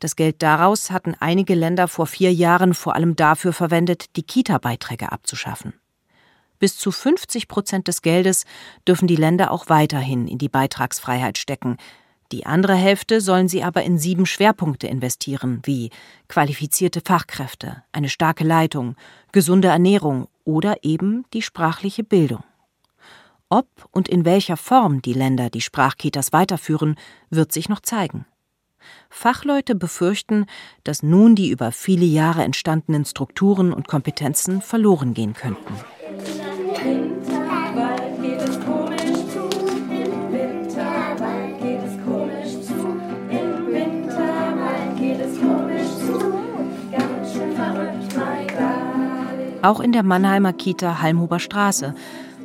das 0.00 0.16
Geld 0.16 0.42
daraus 0.42 0.90
hatten 0.90 1.14
einige 1.20 1.54
Länder 1.54 1.86
vor 1.86 2.06
vier 2.06 2.32
Jahren 2.32 2.74
vor 2.74 2.96
allem 2.96 3.16
dafür 3.16 3.52
verwendet, 3.52 4.16
die 4.16 4.22
Kita-Beiträge 4.22 5.12
abzuschaffen. 5.12 5.74
Bis 6.58 6.76
zu 6.76 6.90
50 6.90 7.48
Prozent 7.48 7.86
des 7.86 8.02
Geldes 8.02 8.44
dürfen 8.88 9.06
die 9.06 9.16
Länder 9.16 9.50
auch 9.50 9.68
weiterhin 9.68 10.26
in 10.26 10.38
die 10.38 10.48
Beitragsfreiheit 10.48 11.38
stecken. 11.38 11.76
Die 12.32 12.46
andere 12.46 12.74
Hälfte 12.74 13.20
sollen 13.20 13.48
sie 13.48 13.62
aber 13.62 13.82
in 13.82 13.98
sieben 13.98 14.24
Schwerpunkte 14.24 14.86
investieren, 14.86 15.60
wie 15.64 15.90
qualifizierte 16.28 17.02
Fachkräfte, 17.04 17.82
eine 17.92 18.08
starke 18.08 18.44
Leitung, 18.44 18.96
gesunde 19.32 19.68
Ernährung 19.68 20.28
oder 20.44 20.82
eben 20.82 21.24
die 21.32 21.42
sprachliche 21.42 22.04
Bildung. 22.04 22.44
Ob 23.48 23.66
und 23.90 24.08
in 24.08 24.24
welcher 24.24 24.56
Form 24.56 25.02
die 25.02 25.12
Länder 25.12 25.50
die 25.50 25.60
Sprachkitas 25.60 26.32
weiterführen, 26.32 26.94
wird 27.30 27.52
sich 27.52 27.68
noch 27.68 27.80
zeigen. 27.80 28.24
Fachleute 29.08 29.74
befürchten, 29.74 30.46
dass 30.84 31.02
nun 31.02 31.34
die 31.34 31.50
über 31.50 31.72
viele 31.72 32.06
Jahre 32.06 32.42
entstandenen 32.42 33.04
Strukturen 33.04 33.72
und 33.72 33.88
Kompetenzen 33.88 34.60
verloren 34.60 35.14
gehen 35.14 35.34
könnten. 35.34 35.74
Auch 49.62 49.80
in 49.80 49.92
der 49.92 50.02
Mannheimer 50.02 50.54
Kita 50.54 51.02
Halmhuber 51.02 51.38
Straße 51.38 51.94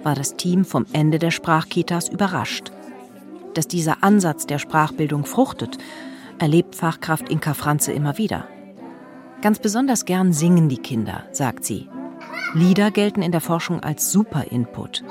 war 0.03 0.15
das 0.15 0.35
Team 0.35 0.65
vom 0.65 0.85
Ende 0.91 1.17
der 1.17 1.31
Sprachkitas 1.31 2.09
überrascht. 2.09 2.71
Dass 3.53 3.67
dieser 3.67 4.03
Ansatz 4.03 4.45
der 4.45 4.59
Sprachbildung 4.59 5.25
fruchtet, 5.25 5.77
erlebt 6.39 6.75
Fachkraft 6.75 7.29
Inka 7.29 7.53
Franze 7.53 7.91
immer 7.91 8.17
wieder. 8.17 8.47
Ganz 9.41 9.59
besonders 9.59 10.05
gern 10.05 10.33
singen 10.33 10.69
die 10.69 10.77
Kinder, 10.77 11.25
sagt 11.31 11.65
sie. 11.65 11.89
Lieder 12.53 12.91
gelten 12.91 13.21
in 13.21 13.31
der 13.31 13.41
Forschung 13.41 13.81
als 13.81 14.11
super 14.11 14.45
Input. 14.51 15.03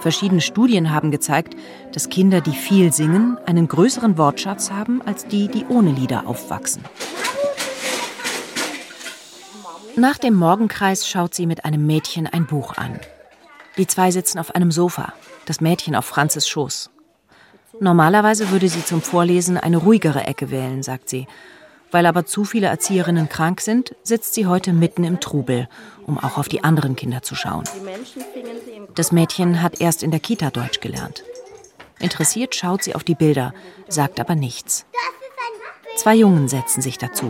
Verschiedene 0.00 0.42
Studien 0.42 0.92
haben 0.92 1.10
gezeigt, 1.10 1.56
dass 1.92 2.10
Kinder, 2.10 2.40
die 2.40 2.52
viel 2.52 2.92
singen, 2.92 3.38
einen 3.46 3.68
größeren 3.68 4.18
Wortschatz 4.18 4.70
haben 4.70 5.00
als 5.02 5.26
die, 5.26 5.48
die 5.48 5.64
ohne 5.68 5.92
Lieder 5.92 6.26
aufwachsen. 6.26 6.84
Nach 9.96 10.18
dem 10.18 10.34
Morgenkreis 10.34 11.08
schaut 11.08 11.34
sie 11.34 11.46
mit 11.46 11.64
einem 11.64 11.86
Mädchen 11.86 12.26
ein 12.26 12.46
Buch 12.46 12.76
an. 12.76 13.00
Die 13.78 13.86
zwei 13.86 14.10
sitzen 14.10 14.38
auf 14.38 14.54
einem 14.54 14.70
Sofa, 14.70 15.14
das 15.46 15.60
Mädchen 15.60 15.96
auf 15.96 16.04
Franzes 16.04 16.48
Schoß. 16.48 16.90
Normalerweise 17.80 18.50
würde 18.50 18.68
sie 18.68 18.84
zum 18.84 19.02
Vorlesen 19.02 19.56
eine 19.56 19.78
ruhigere 19.78 20.24
Ecke 20.24 20.50
wählen, 20.50 20.82
sagt 20.82 21.08
sie. 21.08 21.26
Weil 21.90 22.06
aber 22.06 22.26
zu 22.26 22.44
viele 22.44 22.66
Erzieherinnen 22.66 23.28
krank 23.28 23.60
sind, 23.60 23.94
sitzt 24.02 24.34
sie 24.34 24.46
heute 24.46 24.72
mitten 24.72 25.04
im 25.04 25.20
Trubel, 25.20 25.68
um 26.06 26.18
auch 26.18 26.38
auf 26.38 26.48
die 26.48 26.64
anderen 26.64 26.96
Kinder 26.96 27.22
zu 27.22 27.34
schauen. 27.34 27.64
Das 28.94 29.12
Mädchen 29.12 29.62
hat 29.62 29.80
erst 29.80 30.02
in 30.02 30.10
der 30.10 30.20
Kita 30.20 30.50
Deutsch 30.50 30.80
gelernt. 30.80 31.22
Interessiert 32.00 32.54
schaut 32.54 32.82
sie 32.82 32.94
auf 32.94 33.04
die 33.04 33.14
Bilder, 33.14 33.54
sagt 33.88 34.18
aber 34.18 34.34
nichts. 34.34 34.86
Zwei 35.96 36.16
Jungen 36.16 36.48
setzen 36.48 36.82
sich 36.82 36.98
dazu. 36.98 37.26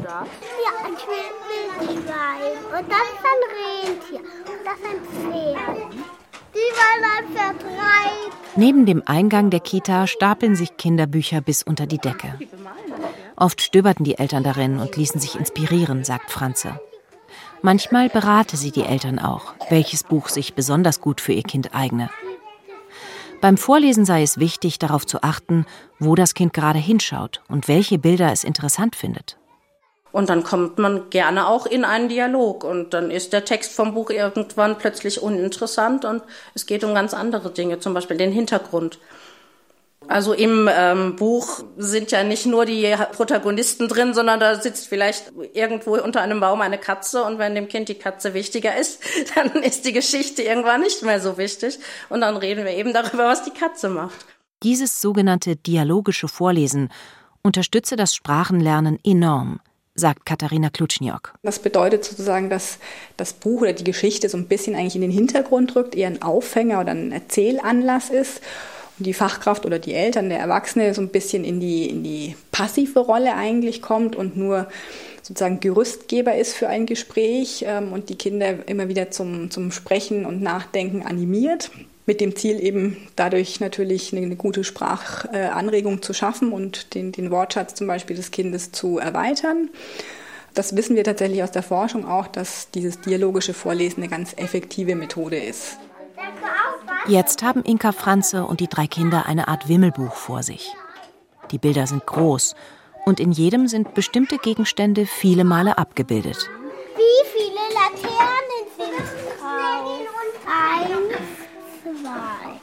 Und 2.77 2.91
das 2.91 3.14
Neben 8.57 8.87
dem 8.87 9.03
Eingang 9.07 9.51
der 9.51 9.61
Kita 9.61 10.07
stapeln 10.07 10.55
sich 10.55 10.77
Kinderbücher 10.77 11.41
bis 11.41 11.63
unter 11.63 11.87
die 11.87 11.99
Decke. 11.99 12.39
Oft 13.37 13.61
stöberten 13.61 14.05
die 14.05 14.19
Eltern 14.19 14.45
darin 14.45 14.79
und 14.79 14.97
ließen 14.97 15.21
sich 15.21 15.35
inspirieren, 15.35 16.05
sagt 16.05 16.31
Franze. 16.31 16.79
Manchmal 17.63 18.09
berate 18.09 18.57
sie 18.57 18.71
die 18.71 18.85
Eltern 18.85 19.19
auch, 19.19 19.55
welches 19.71 20.05
Buch 20.05 20.29
sich 20.29 20.55
besonders 20.55 21.01
gut 21.01 21.21
für 21.21 21.33
ihr 21.33 21.43
Kind 21.43 21.75
eigne. 21.75 22.11
Beim 23.41 23.57
Vorlesen 23.57 24.05
sei 24.05 24.23
es 24.23 24.39
wichtig, 24.39 24.79
darauf 24.79 25.05
zu 25.05 25.23
achten, 25.23 25.67
wo 25.99 26.15
das 26.15 26.35
Kind 26.35 26.53
gerade 26.53 26.79
hinschaut 26.79 27.43
und 27.49 27.67
welche 27.67 27.99
Bilder 27.99 28.31
es 28.31 28.45
interessant 28.45 28.95
findet. 28.97 29.37
Und 30.15 30.29
dann 30.29 30.45
kommt 30.45 30.79
man 30.79 31.11
gerne 31.11 31.49
auch 31.49 31.67
in 31.67 31.85
einen 31.85 32.09
Dialog 32.09 32.63
und 32.63 32.95
dann 32.95 33.11
ist 33.11 33.33
der 33.33 33.45
Text 33.45 33.73
vom 33.73 33.95
Buch 33.95 34.11
irgendwann 34.11 34.79
plötzlich 34.79 35.21
uninteressant 35.21 36.05
und 36.05 36.23
es 36.55 36.67
geht 36.67 36.85
um 36.85 36.95
ganz 36.95 37.15
andere 37.15 37.51
Dinge, 37.51 37.81
zum 37.81 37.95
Beispiel 37.95 38.17
den 38.17 38.31
Hintergrund. 38.31 39.01
Also 40.07 40.33
im 40.33 40.71
ähm, 40.73 41.17
Buch 41.17 41.65
sind 41.77 42.13
ja 42.13 42.23
nicht 42.23 42.47
nur 42.47 42.65
die 42.65 42.95
Protagonisten 43.11 43.89
drin, 43.89 44.15
sondern 44.15 44.39
da 44.39 44.55
sitzt 44.55 44.87
vielleicht 44.87 45.33
irgendwo 45.53 45.97
unter 45.97 46.21
einem 46.21 46.39
Baum 46.39 46.61
eine 46.61 46.79
Katze 46.79 47.25
und 47.25 47.41
wenn 47.41 47.57
dem 47.57 47.67
Kind 47.67 47.89
die 47.89 47.97
Katze 47.97 48.35
wichtiger 48.35 48.77
ist, 48.77 49.03
dann 49.35 49.65
ist 49.65 49.85
die 49.85 49.93
Geschichte 49.93 50.43
irgendwann 50.43 50.83
nicht 50.83 51.03
mehr 51.03 51.19
so 51.19 51.39
wichtig 51.39 51.81
und 52.09 52.21
dann 52.21 52.37
reden 52.37 52.65
wir 52.65 52.75
eben 52.75 52.93
darüber, 52.93 53.27
was 53.27 53.43
die 53.43 53.51
Katze 53.51 53.89
macht. 53.89 54.27
Dieses 54.63 55.01
sogenannte 55.01 55.57
dialogische 55.57 56.29
Vorlesen 56.29 56.91
unterstütze 57.43 57.97
das 57.97 58.15
Sprachenlernen 58.15 59.01
enorm 59.03 59.59
sagt 59.95 60.27
Katharina 60.27 60.71
Klutschniok. 60.71 61.35
Das 61.43 61.59
bedeutet 61.59 62.05
sozusagen, 62.05 62.51
dass 62.51 62.79
das 63.17 63.33
Buch 63.33 63.63
oder 63.63 63.73
die 63.73 63.85
Geschichte 63.85 64.29
so 64.29 64.37
ein 64.37 64.47
bisschen 64.47 64.75
eigentlich 64.75 64.97
in 64.97 65.03
den 65.03 65.11
Hintergrund 65.11 65.77
rückt, 65.77 65.95
eher 65.95 66.09
ein 66.09 66.23
Aufhänger 66.23 66.81
oder 66.81 66.91
ein 66.93 67.13
Erzählanlass 67.13 68.11
ist 68.11 68.41
und 68.99 69.07
die 69.07 69.15
Fachkraft 69.15 69.67
oder 69.67 69.79
die 69.79 69.95
Eltern, 69.95 70.29
der 70.29 70.39
Erwachsene 70.39 70.95
so 70.95 71.01
ein 71.01 71.09
bisschen 71.09 71.45
in 71.45 71.61
die, 71.61 71.89
in 71.89 72.03
die 72.03 72.37
passive 72.51 73.01
Rolle 73.01 73.35
eigentlich 73.35 73.83
kommt 73.83 74.17
und 74.17 74.37
nur 74.37 74.69
sozusagen 75.23 75.61
Gerüstgeber 75.61 76.35
ist 76.35 76.55
für 76.55 76.69
ein 76.69 76.87
Gespräch 76.87 77.65
ähm, 77.67 77.93
und 77.93 78.09
die 78.09 78.17
Kinder 78.17 78.69
immer 78.69 78.89
wieder 78.89 79.11
zum, 79.11 79.51
zum 79.51 79.73
Sprechen 79.73 80.27
und 80.27 80.43
Nachdenken 80.43 81.03
animiert 81.03 81.71
mit 82.07 82.21
dem 82.21 82.37
Ziel 82.37 82.63
eben 82.63 82.97
dadurch 83.17 83.61
natürlich 83.61 84.15
eine, 84.15 84.37
gute 84.37 84.65
Sprachanregung 84.65 86.03
zu 86.03 86.13
schaffen 86.13 86.53
und 86.53 86.95
den, 86.95 87.13
den 87.13 87.31
Wortschatz 87.31 87.75
zum 87.75 87.87
Beispiel 87.87 88.17
des 88.17 88.31
Kindes 88.31 88.73
zu 88.73 88.99
erweitern. 88.99 89.71
Das 90.55 90.77
wissen 90.77 90.95
wir 90.95 91.05
tatsächlich 91.05 91.43
aus 91.43 91.51
der 91.51 91.63
Forschung 91.63 92.07
auch, 92.07 92.29
dass 92.29 92.71
dieses 92.71 93.01
dialogische 93.01 93.55
Vorlesen 93.55 94.03
eine 94.03 94.11
ganz 94.11 94.35
effektive 94.37 94.95
Methode 94.95 95.39
ist. 95.39 95.79
Jetzt 97.09 97.43
haben 97.43 97.63
Inka 97.63 97.93
Franze 97.93 98.45
und 98.45 98.61
die 98.61 98.69
drei 98.69 98.87
Kinder 98.87 99.27
eine 99.27 99.49
Art 99.49 99.69
Wimmelbuch 99.69 100.15
vor 100.15 100.43
sich. 100.43 100.73
Die 101.51 101.59
Bilder 101.59 101.87
sind 101.87 102.07
groß 102.07 102.55
und 103.05 103.21
in 103.21 103.33
jedem 103.33 103.69
sind 103.69 103.95
bestimmte 103.95 104.39
Gegenstände 104.39 105.07
viele 105.07 105.45
Male 105.45 105.77
abgebildet. 105.77 106.49
Wie 106.97 107.29
viele 107.33 107.61
Laternen 107.75 108.65
sind 108.77 109.41
drauf? 109.41 110.01
Eins, 110.47 111.35
zwei. 112.03 112.55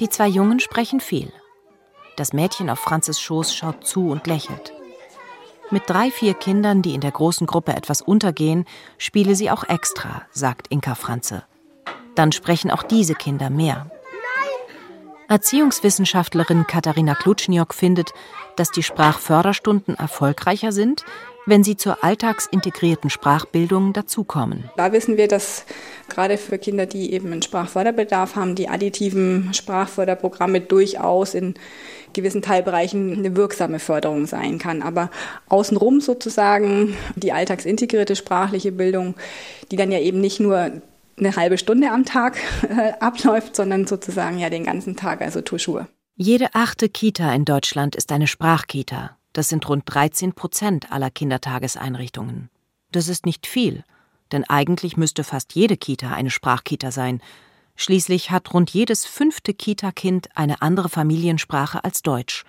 Die 0.00 0.08
zwei 0.08 0.28
Jungen 0.28 0.60
sprechen 0.60 1.00
viel. 1.00 1.32
Das 2.16 2.32
Mädchen 2.32 2.70
auf 2.70 2.78
Franzes 2.78 3.20
Schoß 3.20 3.54
schaut 3.54 3.84
zu 3.84 4.10
und 4.10 4.26
lächelt. 4.28 4.72
Mit 5.70 5.82
drei, 5.86 6.10
vier 6.10 6.34
Kindern, 6.34 6.82
die 6.82 6.94
in 6.94 7.00
der 7.00 7.10
großen 7.10 7.46
Gruppe 7.46 7.74
etwas 7.74 8.00
untergehen, 8.00 8.64
spiele 8.96 9.34
sie 9.34 9.50
auch 9.50 9.64
extra, 9.64 10.22
sagt 10.30 10.68
Inka 10.68 10.94
Franze. 10.94 11.44
Dann 12.14 12.32
sprechen 12.32 12.70
auch 12.70 12.82
diese 12.82 13.14
Kinder 13.14 13.50
mehr. 13.50 13.90
Erziehungswissenschaftlerin 15.28 16.66
Katharina 16.66 17.14
Klutschniok 17.14 17.74
findet, 17.74 18.14
dass 18.56 18.70
die 18.70 18.82
Sprachförderstunden 18.82 19.94
erfolgreicher 19.96 20.72
sind, 20.72 21.04
wenn 21.48 21.64
sie 21.64 21.76
zur 21.76 22.04
alltagsintegrierten 22.04 23.10
Sprachbildung 23.10 23.92
dazukommen. 23.92 24.70
Da 24.76 24.92
wissen 24.92 25.16
wir, 25.16 25.28
dass 25.28 25.64
gerade 26.08 26.36
für 26.36 26.58
Kinder, 26.58 26.86
die 26.86 27.12
eben 27.12 27.32
einen 27.32 27.42
Sprachförderbedarf 27.42 28.36
haben, 28.36 28.54
die 28.54 28.68
additiven 28.68 29.52
Sprachförderprogramme 29.54 30.60
durchaus 30.60 31.34
in 31.34 31.54
gewissen 32.12 32.42
Teilbereichen 32.42 33.18
eine 33.18 33.36
wirksame 33.36 33.78
Förderung 33.78 34.26
sein 34.26 34.58
kann. 34.58 34.82
Aber 34.82 35.10
außenrum 35.48 36.00
sozusagen 36.00 36.96
die 37.16 37.32
alltagsintegrierte 37.32 38.16
sprachliche 38.16 38.72
Bildung, 38.72 39.14
die 39.70 39.76
dann 39.76 39.92
ja 39.92 40.00
eben 40.00 40.20
nicht 40.20 40.40
nur 40.40 40.70
eine 41.18 41.36
halbe 41.36 41.58
Stunde 41.58 41.90
am 41.90 42.04
Tag 42.04 42.38
äh, 42.62 42.92
abläuft, 43.00 43.56
sondern 43.56 43.86
sozusagen 43.86 44.38
ja 44.38 44.50
den 44.50 44.64
ganzen 44.64 44.96
Tag, 44.96 45.20
also 45.20 45.40
toujours. 45.40 45.84
Jede 46.16 46.48
achte 46.54 46.88
Kita 46.88 47.32
in 47.32 47.44
Deutschland 47.44 47.94
ist 47.94 48.10
eine 48.10 48.26
Sprachkita. 48.26 49.17
Das 49.38 49.48
sind 49.48 49.68
rund 49.68 49.84
13 49.86 50.32
Prozent 50.32 50.90
aller 50.90 51.12
Kindertageseinrichtungen. 51.12 52.50
Das 52.90 53.06
ist 53.06 53.24
nicht 53.24 53.46
viel, 53.46 53.84
denn 54.32 54.42
eigentlich 54.42 54.96
müsste 54.96 55.22
fast 55.22 55.54
jede 55.54 55.76
Kita 55.76 56.10
eine 56.10 56.30
Sprachkita 56.30 56.90
sein. 56.90 57.22
Schließlich 57.76 58.32
hat 58.32 58.52
rund 58.52 58.70
jedes 58.70 59.06
fünfte 59.06 59.54
Kita-Kind 59.54 60.36
eine 60.36 60.60
andere 60.60 60.88
Familiensprache 60.88 61.84
als 61.84 62.02
Deutsch. 62.02 62.42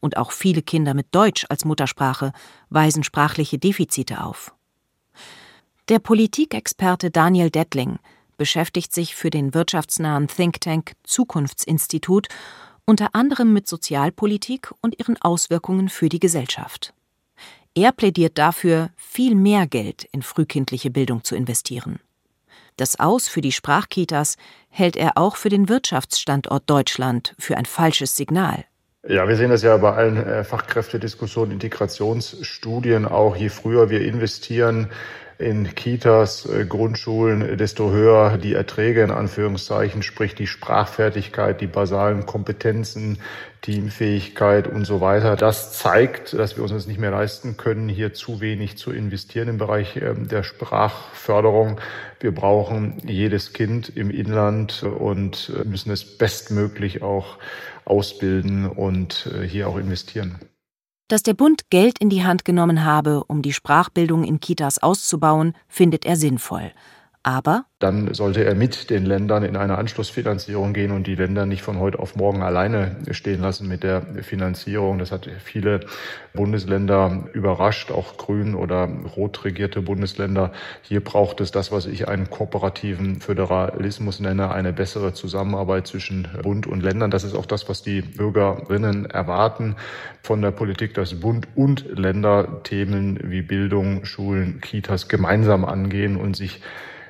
Und 0.00 0.18
auch 0.18 0.30
viele 0.30 0.60
Kinder 0.60 0.92
mit 0.92 1.06
Deutsch 1.14 1.46
als 1.48 1.64
Muttersprache 1.64 2.32
weisen 2.68 3.02
sprachliche 3.02 3.56
Defizite 3.56 4.22
auf. 4.22 4.54
Der 5.88 6.00
Politikexperte 6.00 7.10
Daniel 7.10 7.48
Dettling 7.48 7.98
beschäftigt 8.36 8.92
sich 8.92 9.14
für 9.14 9.30
den 9.30 9.54
wirtschaftsnahen 9.54 10.28
Think 10.28 10.60
Tank 10.60 10.92
Zukunftsinstitut 11.02 12.28
unter 12.86 13.14
anderem 13.14 13.52
mit 13.52 13.68
Sozialpolitik 13.68 14.72
und 14.80 14.98
ihren 14.98 15.20
Auswirkungen 15.20 15.88
für 15.88 16.08
die 16.08 16.20
Gesellschaft. 16.20 16.94
Er 17.74 17.92
plädiert 17.92 18.38
dafür, 18.38 18.90
viel 18.96 19.34
mehr 19.34 19.66
Geld 19.66 20.04
in 20.12 20.22
frühkindliche 20.22 20.90
Bildung 20.90 21.24
zu 21.24 21.36
investieren. 21.36 22.00
Das 22.76 22.98
Aus 22.98 23.28
für 23.28 23.40
die 23.40 23.52
Sprachkitas 23.52 24.36
hält 24.68 24.96
er 24.96 25.18
auch 25.18 25.36
für 25.36 25.48
den 25.48 25.68
Wirtschaftsstandort 25.68 26.68
Deutschland 26.70 27.34
für 27.38 27.56
ein 27.56 27.66
falsches 27.66 28.16
Signal. 28.16 28.64
Ja, 29.08 29.28
wir 29.28 29.36
sehen 29.36 29.50
das 29.50 29.62
ja 29.62 29.76
bei 29.76 29.92
allen 29.92 30.16
äh, 30.16 30.42
Fachkräftediskussionen, 30.42 31.52
Integrationsstudien 31.52 33.06
auch. 33.06 33.36
Je 33.36 33.50
früher 33.50 33.88
wir 33.88 34.00
investieren, 34.00 34.88
in 35.38 35.74
Kitas, 35.74 36.46
äh, 36.46 36.64
Grundschulen, 36.64 37.58
desto 37.58 37.90
höher 37.90 38.38
die 38.38 38.54
Erträge 38.54 39.02
in 39.02 39.10
Anführungszeichen, 39.10 40.02
sprich 40.02 40.34
die 40.34 40.46
Sprachfertigkeit, 40.46 41.60
die 41.60 41.66
basalen 41.66 42.24
Kompetenzen, 42.24 43.18
Teamfähigkeit 43.60 44.66
und 44.66 44.86
so 44.86 45.00
weiter. 45.00 45.36
Das 45.36 45.72
zeigt, 45.72 46.32
dass 46.32 46.56
wir 46.56 46.62
uns 46.62 46.72
das 46.72 46.86
nicht 46.86 46.98
mehr 46.98 47.10
leisten 47.10 47.56
können, 47.56 47.88
hier 47.88 48.14
zu 48.14 48.40
wenig 48.40 48.78
zu 48.78 48.92
investieren 48.92 49.48
im 49.48 49.58
Bereich 49.58 49.96
ähm, 49.96 50.26
der 50.28 50.42
Sprachförderung. 50.42 51.80
Wir 52.18 52.34
brauchen 52.34 52.96
jedes 53.04 53.52
Kind 53.52 53.94
im 53.94 54.10
Inland 54.10 54.84
und 54.84 55.52
äh, 55.54 55.64
müssen 55.64 55.90
es 55.92 56.04
bestmöglich 56.04 57.02
auch 57.02 57.36
ausbilden 57.86 58.68
und 58.68 59.30
äh, 59.32 59.46
hier 59.46 59.68
auch 59.68 59.76
investieren. 59.76 60.38
Dass 61.08 61.22
der 61.22 61.34
Bund 61.34 61.70
Geld 61.70 61.98
in 62.00 62.10
die 62.10 62.24
Hand 62.24 62.44
genommen 62.44 62.84
habe, 62.84 63.22
um 63.24 63.40
die 63.40 63.52
Sprachbildung 63.52 64.24
in 64.24 64.40
Kitas 64.40 64.82
auszubauen, 64.82 65.54
findet 65.68 66.04
er 66.04 66.16
sinnvoll. 66.16 66.72
Aber 67.26 67.64
dann 67.80 68.14
sollte 68.14 68.44
er 68.44 68.54
mit 68.54 68.88
den 68.88 69.04
Ländern 69.04 69.42
in 69.42 69.56
eine 69.56 69.78
Anschlussfinanzierung 69.78 70.72
gehen 70.72 70.92
und 70.92 71.08
die 71.08 71.16
Länder 71.16 71.44
nicht 71.44 71.60
von 71.60 71.80
heute 71.80 71.98
auf 71.98 72.14
morgen 72.14 72.44
alleine 72.44 72.98
stehen 73.10 73.40
lassen 73.40 73.66
mit 73.66 73.82
der 73.82 74.02
Finanzierung. 74.22 75.00
Das 75.00 75.10
hat 75.10 75.28
viele 75.42 75.80
Bundesländer 76.34 77.24
überrascht, 77.32 77.90
auch 77.90 78.16
grün 78.16 78.54
oder 78.54 78.88
rot 79.16 79.44
regierte 79.44 79.82
Bundesländer. 79.82 80.52
Hier 80.82 81.02
braucht 81.02 81.40
es 81.40 81.50
das, 81.50 81.72
was 81.72 81.86
ich 81.86 82.06
einen 82.06 82.30
kooperativen 82.30 83.20
Föderalismus 83.20 84.20
nenne, 84.20 84.52
eine 84.52 84.72
bessere 84.72 85.12
Zusammenarbeit 85.12 85.88
zwischen 85.88 86.28
Bund 86.44 86.68
und 86.68 86.80
Ländern. 86.80 87.10
Das 87.10 87.24
ist 87.24 87.34
auch 87.34 87.46
das, 87.46 87.68
was 87.68 87.82
die 87.82 88.02
Bürgerinnen 88.02 89.04
erwarten 89.04 89.74
von 90.22 90.42
der 90.42 90.52
Politik, 90.52 90.94
dass 90.94 91.18
Bund 91.18 91.48
und 91.56 91.86
Länder 91.98 92.62
Themen 92.62 93.18
wie 93.24 93.42
Bildung, 93.42 94.04
Schulen, 94.04 94.60
Kitas 94.60 95.08
gemeinsam 95.08 95.64
angehen 95.64 96.16
und 96.16 96.36
sich 96.36 96.60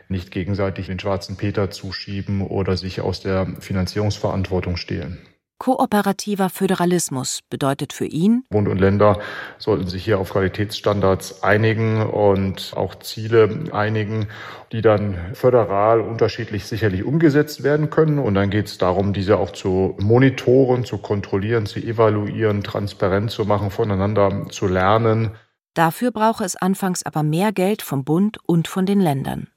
nicht 0.08 0.30
gegenseitig 0.30 0.86
den 0.86 0.98
schwarzen 0.98 1.36
Peter 1.36 1.70
zuschieben 1.70 2.42
oder 2.42 2.76
sich 2.76 3.00
aus 3.00 3.20
der 3.20 3.46
Finanzierungsverantwortung 3.60 4.76
stehlen. 4.76 5.18
Kooperativer 5.58 6.50
Föderalismus 6.50 7.40
bedeutet 7.48 7.94
für 7.94 8.04
ihn, 8.04 8.44
Bund 8.50 8.68
und 8.68 8.78
Länder 8.78 9.18
sollten 9.56 9.86
sich 9.86 10.04
hier 10.04 10.18
auf 10.18 10.30
Qualitätsstandards 10.30 11.42
einigen 11.42 12.02
und 12.02 12.74
auch 12.76 12.94
Ziele 12.96 13.64
einigen, 13.72 14.28
die 14.72 14.82
dann 14.82 15.16
föderal 15.32 16.00
unterschiedlich 16.00 16.66
sicherlich 16.66 17.04
umgesetzt 17.04 17.62
werden 17.62 17.88
können. 17.88 18.18
Und 18.18 18.34
dann 18.34 18.50
geht 18.50 18.66
es 18.66 18.76
darum, 18.76 19.14
diese 19.14 19.38
auch 19.38 19.50
zu 19.50 19.96
monitoren, 19.98 20.84
zu 20.84 20.98
kontrollieren, 20.98 21.64
zu 21.64 21.80
evaluieren, 21.80 22.62
transparent 22.62 23.30
zu 23.30 23.46
machen, 23.46 23.70
voneinander 23.70 24.48
zu 24.50 24.66
lernen. 24.66 25.36
Dafür 25.72 26.10
brauche 26.10 26.44
es 26.44 26.56
anfangs 26.56 27.02
aber 27.02 27.22
mehr 27.22 27.52
Geld 27.52 27.80
vom 27.80 28.04
Bund 28.04 28.38
und 28.44 28.68
von 28.68 28.84
den 28.84 29.00
Ländern. 29.00 29.48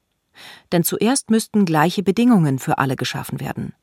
Denn 0.72 0.84
zuerst 0.84 1.30
müssten 1.30 1.64
gleiche 1.64 2.02
Bedingungen 2.02 2.58
für 2.58 2.78
alle 2.78 2.96
geschaffen 2.96 3.40
werden. 3.40 3.74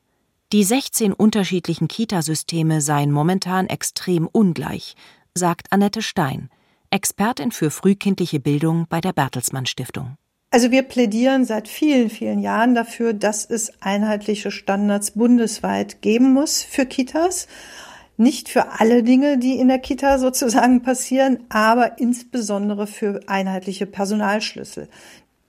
Die 0.54 0.64
16 0.64 1.12
unterschiedlichen 1.12 1.88
Kitasysteme 1.88 2.80
seien 2.80 3.12
momentan 3.12 3.68
extrem 3.68 4.28
ungleich, 4.28 4.96
sagt 5.34 5.72
Annette 5.72 6.02
Stein, 6.02 6.50
Expertin 6.90 7.52
für 7.52 7.70
frühkindliche 7.70 8.40
Bildung 8.40 8.86
bei 8.88 9.02
der 9.02 9.12
Bertelsmann 9.12 9.66
Stiftung. 9.66 10.16
Also 10.50 10.72
wir 10.72 10.84
plädieren 10.84 11.44
seit 11.44 11.68
vielen, 11.68 12.10
vielen 12.10 12.40
Jahren 12.40 12.74
dafür, 12.74 13.14
dass 13.14 13.44
es 13.46 13.82
einheitliche 13.82 14.50
Standards 14.50 15.12
bundesweit 15.12 16.02
geben 16.02 16.32
muss 16.32 16.64
für 16.64 16.86
Kitas. 16.86 17.48
Nicht 18.16 18.48
für 18.48 18.80
alle 18.80 19.04
Dinge, 19.04 19.38
die 19.38 19.60
in 19.60 19.68
der 19.68 19.80
Kita 19.80 20.18
sozusagen 20.18 20.82
passieren, 20.82 21.44
aber 21.50 22.00
insbesondere 22.00 22.88
für 22.88 23.20
einheitliche 23.28 23.86
Personalschlüssel. 23.86 24.88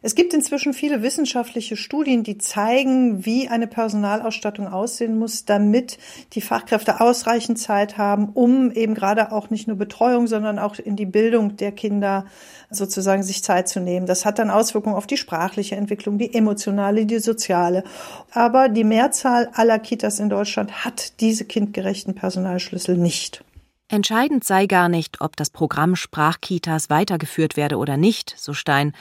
Es 0.01 0.15
gibt 0.15 0.33
inzwischen 0.33 0.75
viele 0.75 1.03
wissenschaftliche 1.03 1.77
Studien, 1.77 2.23
die 2.23 2.39
zeigen, 2.39 3.27
wie 3.27 3.49
eine 3.49 3.67
Personalausstattung 3.67 4.69
aussehen 4.69 5.19
muss, 5.19 5.45
damit 5.45 5.99
die 6.35 6.41
Fachkräfte 6.41 7.01
ausreichend 7.01 7.59
Zeit 7.59 7.99
haben, 7.99 8.29
um 8.29 8.71
eben 8.71 8.95
gerade 8.95 9.33
auch 9.33 9.51
nicht 9.51 9.67
nur 9.67 9.77
Betreuung, 9.77 10.29
sondern 10.29 10.61
auch 10.61 10.79
in 10.79 10.95
die 10.95 11.05
Bildung 11.05 11.57
der 11.57 11.73
Kinder 11.73 12.27
sozusagen 12.71 13.25
sich 13.25 13.43
Zeit 13.43 13.69
zu 13.69 13.81
nehmen. 13.81 14.07
Das 14.07 14.25
hat 14.25 14.39
dann 14.39 14.51
Auswirkungen 14.51 14.95
auf 14.95 15.09
die 15.09 15.17
sprachliche 15.17 15.75
Entwicklung, 15.75 16.17
die 16.17 16.33
emotionale, 16.33 17.05
die 17.05 17.19
soziale. 17.19 17.83
Aber 18.31 18.69
die 18.69 18.85
Mehrzahl 18.85 19.51
aller 19.55 19.81
Kitas 19.81 20.21
in 20.21 20.29
Deutschland 20.29 20.85
hat 20.85 21.21
diese 21.21 21.45
kindgerechten 21.45 22.15
Personalschlüssel 22.15 22.97
nicht. 22.97 23.43
Entscheidend 23.89 24.45
sei 24.45 24.67
gar 24.67 24.89
nicht, 24.89 25.23
ob 25.23 25.35
das 25.35 25.51
Programm 25.51 25.97
Sprachkitas 25.97 26.89
weitergeführt 26.89 27.57
werde 27.57 27.79
oder 27.79 27.97
nicht, 27.97 28.35
so 28.37 28.53
Stein, 28.53 28.93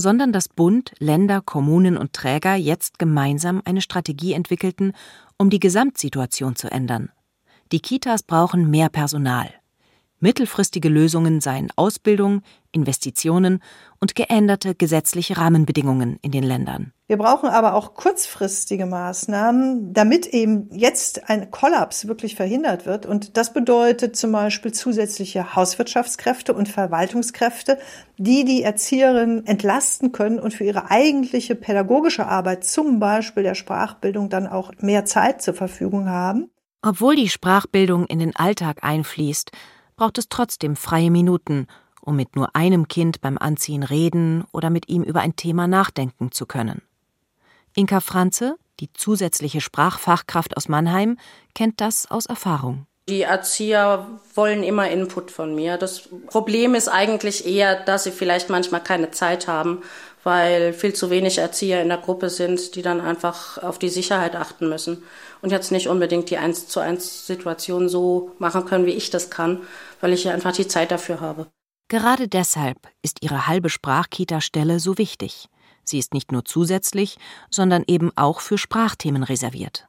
sondern 0.00 0.32
dass 0.32 0.48
Bund, 0.48 0.92
Länder, 0.98 1.40
Kommunen 1.40 1.96
und 1.96 2.12
Träger 2.12 2.56
jetzt 2.56 2.98
gemeinsam 2.98 3.62
eine 3.64 3.80
Strategie 3.80 4.32
entwickelten, 4.32 4.92
um 5.38 5.50
die 5.50 5.60
Gesamtsituation 5.60 6.56
zu 6.56 6.70
ändern. 6.70 7.10
Die 7.70 7.80
Kitas 7.80 8.24
brauchen 8.24 8.68
mehr 8.68 8.88
Personal. 8.88 9.59
Mittelfristige 10.20 10.90
Lösungen 10.90 11.40
seien 11.40 11.72
Ausbildung, 11.76 12.42
Investitionen 12.72 13.62
und 14.00 14.14
geänderte 14.14 14.74
gesetzliche 14.74 15.38
Rahmenbedingungen 15.38 16.18
in 16.20 16.30
den 16.30 16.42
Ländern. 16.42 16.92
Wir 17.06 17.16
brauchen 17.16 17.48
aber 17.48 17.74
auch 17.74 17.94
kurzfristige 17.94 18.86
Maßnahmen, 18.86 19.92
damit 19.94 20.26
eben 20.26 20.68
jetzt 20.72 21.28
ein 21.28 21.50
Kollaps 21.50 22.06
wirklich 22.06 22.36
verhindert 22.36 22.86
wird. 22.86 23.06
Und 23.06 23.36
das 23.38 23.52
bedeutet 23.52 24.14
zum 24.14 24.30
Beispiel 24.30 24.72
zusätzliche 24.72 25.56
Hauswirtschaftskräfte 25.56 26.52
und 26.52 26.68
Verwaltungskräfte, 26.68 27.78
die 28.18 28.44
die 28.44 28.62
Erzieherinnen 28.62 29.46
entlasten 29.46 30.12
können 30.12 30.38
und 30.38 30.54
für 30.54 30.64
ihre 30.64 30.90
eigentliche 30.90 31.54
pädagogische 31.54 32.26
Arbeit, 32.26 32.62
zum 32.62 33.00
Beispiel 33.00 33.42
der 33.42 33.54
Sprachbildung, 33.54 34.28
dann 34.28 34.46
auch 34.46 34.70
mehr 34.80 35.06
Zeit 35.06 35.42
zur 35.42 35.54
Verfügung 35.54 36.08
haben. 36.08 36.50
Obwohl 36.82 37.16
die 37.16 37.28
Sprachbildung 37.28 38.06
in 38.06 38.20
den 38.20 38.36
Alltag 38.36 38.84
einfließt, 38.84 39.50
braucht 40.00 40.16
es 40.16 40.30
trotzdem 40.30 40.76
freie 40.76 41.10
Minuten, 41.10 41.66
um 42.00 42.16
mit 42.16 42.34
nur 42.34 42.56
einem 42.56 42.88
Kind 42.88 43.20
beim 43.20 43.36
Anziehen 43.36 43.82
reden 43.82 44.44
oder 44.50 44.70
mit 44.70 44.88
ihm 44.88 45.02
über 45.02 45.20
ein 45.20 45.36
Thema 45.36 45.66
nachdenken 45.66 46.32
zu 46.32 46.46
können. 46.46 46.80
Inka 47.76 48.00
Franze, 48.00 48.56
die 48.80 48.90
zusätzliche 48.94 49.60
Sprachfachkraft 49.60 50.56
aus 50.56 50.68
Mannheim, 50.68 51.18
kennt 51.54 51.82
das 51.82 52.10
aus 52.10 52.24
Erfahrung. 52.24 52.86
Die 53.10 53.22
Erzieher 53.22 54.06
wollen 54.34 54.62
immer 54.62 54.88
Input 54.88 55.30
von 55.30 55.54
mir. 55.54 55.76
Das 55.76 56.08
Problem 56.28 56.74
ist 56.74 56.88
eigentlich 56.88 57.44
eher, 57.44 57.84
dass 57.84 58.04
sie 58.04 58.12
vielleicht 58.12 58.48
manchmal 58.48 58.82
keine 58.82 59.10
Zeit 59.10 59.48
haben, 59.48 59.82
weil 60.24 60.72
viel 60.72 60.92
zu 60.92 61.10
wenig 61.10 61.38
Erzieher 61.38 61.82
in 61.82 61.88
der 61.88 61.98
Gruppe 61.98 62.28
sind, 62.28 62.74
die 62.74 62.82
dann 62.82 63.00
einfach 63.00 63.58
auf 63.58 63.78
die 63.78 63.88
Sicherheit 63.88 64.36
achten 64.36 64.68
müssen 64.68 65.02
und 65.42 65.50
jetzt 65.50 65.72
nicht 65.72 65.88
unbedingt 65.88 66.30
die 66.30 66.38
eins 66.38 66.68
zu 66.68 66.80
eins 66.80 67.26
Situation 67.26 67.88
so 67.88 68.32
machen 68.38 68.64
können, 68.66 68.86
wie 68.86 68.90
ich 68.90 69.10
das 69.10 69.30
kann, 69.30 69.62
weil 70.00 70.12
ich 70.12 70.24
ja 70.24 70.32
einfach 70.32 70.52
die 70.52 70.68
Zeit 70.68 70.90
dafür 70.90 71.20
habe. 71.20 71.46
Gerade 71.88 72.28
deshalb 72.28 72.78
ist 73.02 73.18
ihre 73.22 73.46
halbe 73.46 73.68
Sprachkita-Stelle 73.68 74.78
so 74.78 74.96
wichtig. 74.96 75.48
Sie 75.82 75.98
ist 75.98 76.14
nicht 76.14 76.30
nur 76.30 76.44
zusätzlich, 76.44 77.18
sondern 77.50 77.82
eben 77.86 78.12
auch 78.16 78.40
für 78.40 78.58
Sprachthemen 78.58 79.24
reserviert. 79.24 79.88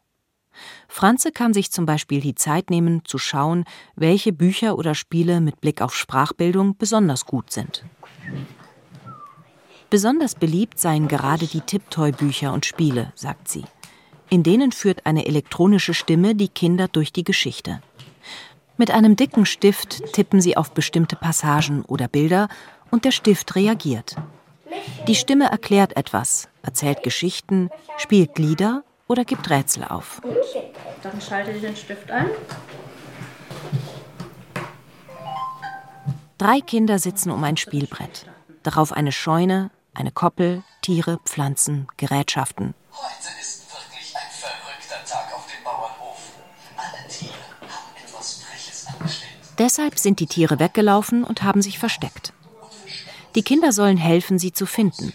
Franze 0.87 1.31
kann 1.31 1.53
sich 1.53 1.71
zum 1.71 1.85
Beispiel 1.85 2.19
die 2.19 2.35
Zeit 2.35 2.69
nehmen, 2.69 3.05
zu 3.05 3.17
schauen, 3.17 3.65
welche 3.95 4.33
Bücher 4.33 4.77
oder 4.77 4.95
Spiele 4.95 5.41
mit 5.41 5.61
Blick 5.61 5.81
auf 5.81 5.95
Sprachbildung 5.95 6.75
besonders 6.77 7.25
gut 7.25 7.51
sind. 7.51 7.85
Besonders 9.91 10.35
beliebt 10.35 10.79
seien 10.79 11.09
gerade 11.09 11.47
die 11.47 11.59
Tiptoy-Bücher 11.59 12.53
und 12.53 12.65
Spiele, 12.65 13.11
sagt 13.13 13.49
sie. 13.49 13.65
In 14.29 14.41
denen 14.41 14.71
führt 14.71 15.05
eine 15.05 15.25
elektronische 15.25 15.93
Stimme 15.93 16.33
die 16.33 16.47
Kinder 16.47 16.87
durch 16.87 17.11
die 17.11 17.25
Geschichte. 17.25 17.81
Mit 18.77 18.89
einem 18.89 19.17
dicken 19.17 19.45
Stift 19.45 20.13
tippen 20.13 20.39
sie 20.39 20.55
auf 20.55 20.71
bestimmte 20.71 21.17
Passagen 21.17 21.83
oder 21.83 22.07
Bilder 22.07 22.47
und 22.89 23.03
der 23.03 23.11
Stift 23.11 23.53
reagiert. 23.55 24.15
Die 25.07 25.15
Stimme 25.15 25.51
erklärt 25.51 25.97
etwas, 25.97 26.47
erzählt 26.63 27.03
Geschichten, 27.03 27.69
spielt 27.97 28.39
Lieder 28.39 28.85
oder 29.09 29.25
gibt 29.25 29.49
Rätsel 29.49 29.83
auf. 29.83 30.21
Dann 31.03 31.19
schalte 31.19 31.51
ich 31.51 31.59
den 31.59 31.75
Stift 31.75 32.09
ein. 32.09 32.27
Drei 36.37 36.61
Kinder 36.61 36.97
sitzen 36.97 37.29
um 37.29 37.43
ein 37.43 37.57
Spielbrett. 37.57 38.25
Darauf 38.63 38.93
eine 38.93 39.11
Scheune, 39.11 39.69
eine 39.93 40.11
Koppel, 40.11 40.63
Tiere, 40.81 41.19
Pflanzen, 41.25 41.87
Gerätschaften. 41.97 42.73
Heute 42.91 43.39
ist 43.41 43.65
wirklich 43.71 44.15
ein 44.15 44.31
verrückter 44.31 45.05
Tag 45.05 45.33
auf 45.35 45.45
dem 45.47 45.63
Bauernhof. 45.63 46.19
Alle 46.77 47.07
Tiere 47.07 47.33
haben 47.61 47.95
etwas 48.05 48.43
Freches 48.43 48.87
angestellt. 48.87 49.31
Deshalb 49.57 49.99
sind 49.99 50.19
die 50.19 50.27
Tiere 50.27 50.59
weggelaufen 50.59 51.23
und 51.23 51.43
haben 51.43 51.61
sich 51.61 51.79
versteckt. 51.79 52.33
Die 53.35 53.43
Kinder 53.43 53.71
sollen 53.71 53.97
helfen, 53.97 54.39
sie 54.39 54.51
zu 54.51 54.65
finden. 54.65 55.13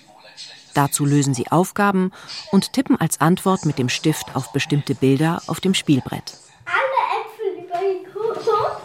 Dazu 0.74 1.06
lösen 1.06 1.32
sie 1.32 1.50
Aufgaben 1.50 2.12
und 2.52 2.74
tippen 2.74 3.00
als 3.00 3.20
Antwort 3.20 3.64
mit 3.64 3.78
dem 3.78 3.88
Stift 3.88 4.36
auf 4.36 4.52
bestimmte 4.52 4.94
Bilder 4.94 5.40
auf 5.46 5.60
dem 5.60 5.72
Spielbrett. 5.72 6.34
Alle 6.66 7.00
Äpfel 7.22 7.64
über 7.64 7.78
den 7.78 8.06
Hof. 8.14 8.82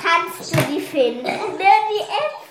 Kannst 0.00 0.54
du 0.54 0.56
die 0.72 0.80
finden? 0.80 1.24
Wer 1.24 1.78
die 1.90 2.02
Äpfel, 2.02 2.44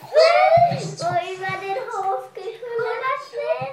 wo 0.99 1.07
über 1.33 1.53
den 1.61 1.79
Hof 1.93 2.33
geschwummert 2.33 3.23
sind? 3.31 3.71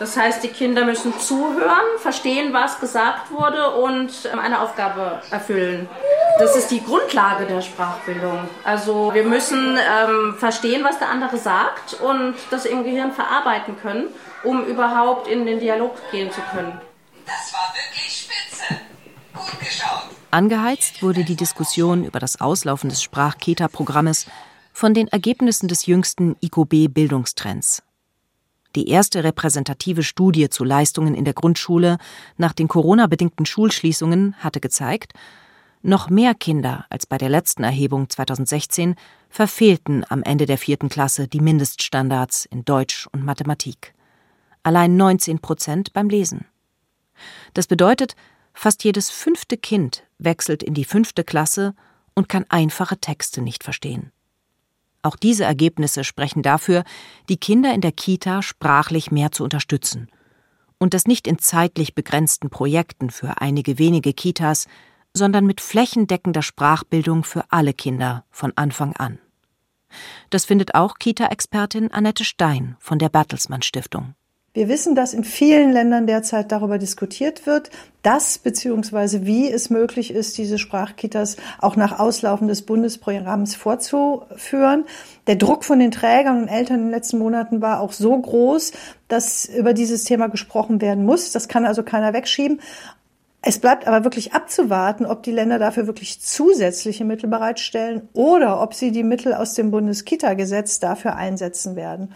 Das 0.00 0.16
heißt, 0.16 0.42
die 0.42 0.48
Kinder 0.48 0.86
müssen 0.86 1.12
zuhören, 1.20 1.98
verstehen, 1.98 2.54
was 2.54 2.80
gesagt 2.80 3.30
wurde 3.30 3.72
und 3.72 4.10
ähm, 4.32 4.38
eine 4.38 4.62
Aufgabe 4.62 5.20
erfüllen. 5.30 5.90
Das 6.38 6.56
ist 6.56 6.70
die 6.70 6.82
Grundlage 6.82 7.44
der 7.44 7.60
Sprachbildung. 7.60 8.48
Also 8.64 9.12
wir 9.12 9.24
müssen 9.24 9.76
ähm, 9.76 10.36
verstehen, 10.38 10.82
was 10.84 10.98
der 10.98 11.10
andere 11.10 11.36
sagt 11.36 12.00
und 12.00 12.34
das 12.50 12.64
im 12.64 12.82
Gehirn 12.82 13.12
verarbeiten 13.12 13.78
können, 13.78 14.06
um 14.42 14.64
überhaupt 14.64 15.28
in 15.28 15.44
den 15.44 15.60
Dialog 15.60 15.94
gehen 16.10 16.32
zu 16.32 16.40
können. 16.50 16.80
Das 17.26 17.52
war 17.52 17.74
wirklich 17.74 18.26
spitze. 18.26 18.80
Gut 19.34 19.60
geschaut. 19.60 20.08
Angeheizt 20.30 21.02
wurde 21.02 21.24
die 21.24 21.36
Diskussion 21.36 22.04
über 22.04 22.20
das 22.20 22.40
Auslaufen 22.40 22.88
des 22.88 23.02
Sprach-Kita-Programmes 23.02 24.24
von 24.72 24.94
den 24.94 25.08
Ergebnissen 25.08 25.68
des 25.68 25.84
jüngsten 25.84 26.36
IKB-Bildungstrends. 26.40 27.82
Die 28.76 28.88
erste 28.88 29.24
repräsentative 29.24 30.02
Studie 30.02 30.48
zu 30.48 30.62
Leistungen 30.64 31.14
in 31.14 31.24
der 31.24 31.34
Grundschule 31.34 31.98
nach 32.36 32.52
den 32.52 32.68
Corona-bedingten 32.68 33.46
Schulschließungen 33.46 34.36
hatte 34.38 34.60
gezeigt, 34.60 35.12
noch 35.82 36.10
mehr 36.10 36.34
Kinder 36.34 36.84
als 36.90 37.06
bei 37.06 37.16
der 37.16 37.30
letzten 37.30 37.64
Erhebung 37.64 38.08
2016 38.10 38.96
verfehlten 39.30 40.04
am 40.08 40.22
Ende 40.22 40.44
der 40.44 40.58
vierten 40.58 40.90
Klasse 40.90 41.26
die 41.26 41.40
Mindeststandards 41.40 42.44
in 42.44 42.64
Deutsch 42.64 43.08
und 43.12 43.24
Mathematik. 43.24 43.94
Allein 44.62 44.96
19 44.96 45.38
Prozent 45.38 45.92
beim 45.94 46.10
Lesen. 46.10 46.44
Das 47.54 47.66
bedeutet, 47.66 48.14
fast 48.52 48.84
jedes 48.84 49.10
fünfte 49.10 49.56
Kind 49.56 50.04
wechselt 50.18 50.62
in 50.62 50.74
die 50.74 50.84
fünfte 50.84 51.24
Klasse 51.24 51.74
und 52.14 52.28
kann 52.28 52.44
einfache 52.50 52.98
Texte 52.98 53.40
nicht 53.40 53.64
verstehen. 53.64 54.12
Auch 55.02 55.16
diese 55.16 55.44
Ergebnisse 55.44 56.04
sprechen 56.04 56.42
dafür, 56.42 56.84
die 57.28 57.38
Kinder 57.38 57.72
in 57.72 57.80
der 57.80 57.92
Kita 57.92 58.42
sprachlich 58.42 59.10
mehr 59.10 59.32
zu 59.32 59.44
unterstützen. 59.44 60.08
Und 60.78 60.94
das 60.94 61.06
nicht 61.06 61.26
in 61.26 61.38
zeitlich 61.38 61.94
begrenzten 61.94 62.50
Projekten 62.50 63.10
für 63.10 63.40
einige 63.40 63.78
wenige 63.78 64.12
Kitas, 64.12 64.66
sondern 65.14 65.46
mit 65.46 65.60
flächendeckender 65.60 66.42
Sprachbildung 66.42 67.24
für 67.24 67.44
alle 67.50 67.74
Kinder 67.74 68.24
von 68.30 68.52
Anfang 68.56 68.94
an. 68.96 69.18
Das 70.30 70.44
findet 70.44 70.74
auch 70.74 70.98
Kita-Expertin 70.98 71.90
Annette 71.90 72.24
Stein 72.24 72.76
von 72.78 72.98
der 72.98 73.08
Bertelsmann 73.08 73.62
Stiftung. 73.62 74.14
Wir 74.52 74.68
wissen, 74.68 74.96
dass 74.96 75.14
in 75.14 75.22
vielen 75.22 75.70
Ländern 75.70 76.08
derzeit 76.08 76.50
darüber 76.50 76.78
diskutiert 76.78 77.46
wird, 77.46 77.70
dass 78.02 78.36
bzw. 78.38 79.24
wie 79.24 79.48
es 79.48 79.70
möglich 79.70 80.12
ist, 80.12 80.38
diese 80.38 80.58
Sprachkitas 80.58 81.36
auch 81.60 81.76
nach 81.76 82.00
Auslaufen 82.00 82.48
des 82.48 82.62
Bundesprogramms 82.62 83.54
vorzuführen. 83.54 84.86
Der 85.28 85.36
Druck 85.36 85.64
von 85.64 85.78
den 85.78 85.92
Trägern 85.92 86.42
und 86.42 86.48
Eltern 86.48 86.80
in 86.80 86.86
den 86.86 86.90
letzten 86.90 87.18
Monaten 87.18 87.62
war 87.62 87.78
auch 87.78 87.92
so 87.92 88.18
groß, 88.18 88.72
dass 89.06 89.44
über 89.44 89.72
dieses 89.72 90.02
Thema 90.02 90.26
gesprochen 90.26 90.80
werden 90.80 91.04
muss. 91.04 91.30
Das 91.30 91.46
kann 91.46 91.64
also 91.64 91.84
keiner 91.84 92.12
wegschieben. 92.12 92.60
Es 93.42 93.60
bleibt 93.60 93.86
aber 93.86 94.02
wirklich 94.02 94.32
abzuwarten, 94.32 95.06
ob 95.06 95.22
die 95.22 95.30
Länder 95.30 95.60
dafür 95.60 95.86
wirklich 95.86 96.20
zusätzliche 96.20 97.04
Mittel 97.04 97.30
bereitstellen 97.30 98.08
oder 98.14 98.60
ob 98.60 98.74
sie 98.74 98.90
die 98.90 99.04
Mittel 99.04 99.32
aus 99.32 99.54
dem 99.54 99.70
Bundeskita-Gesetz 99.70 100.80
dafür 100.80 101.14
einsetzen 101.14 101.76
werden. 101.76 102.12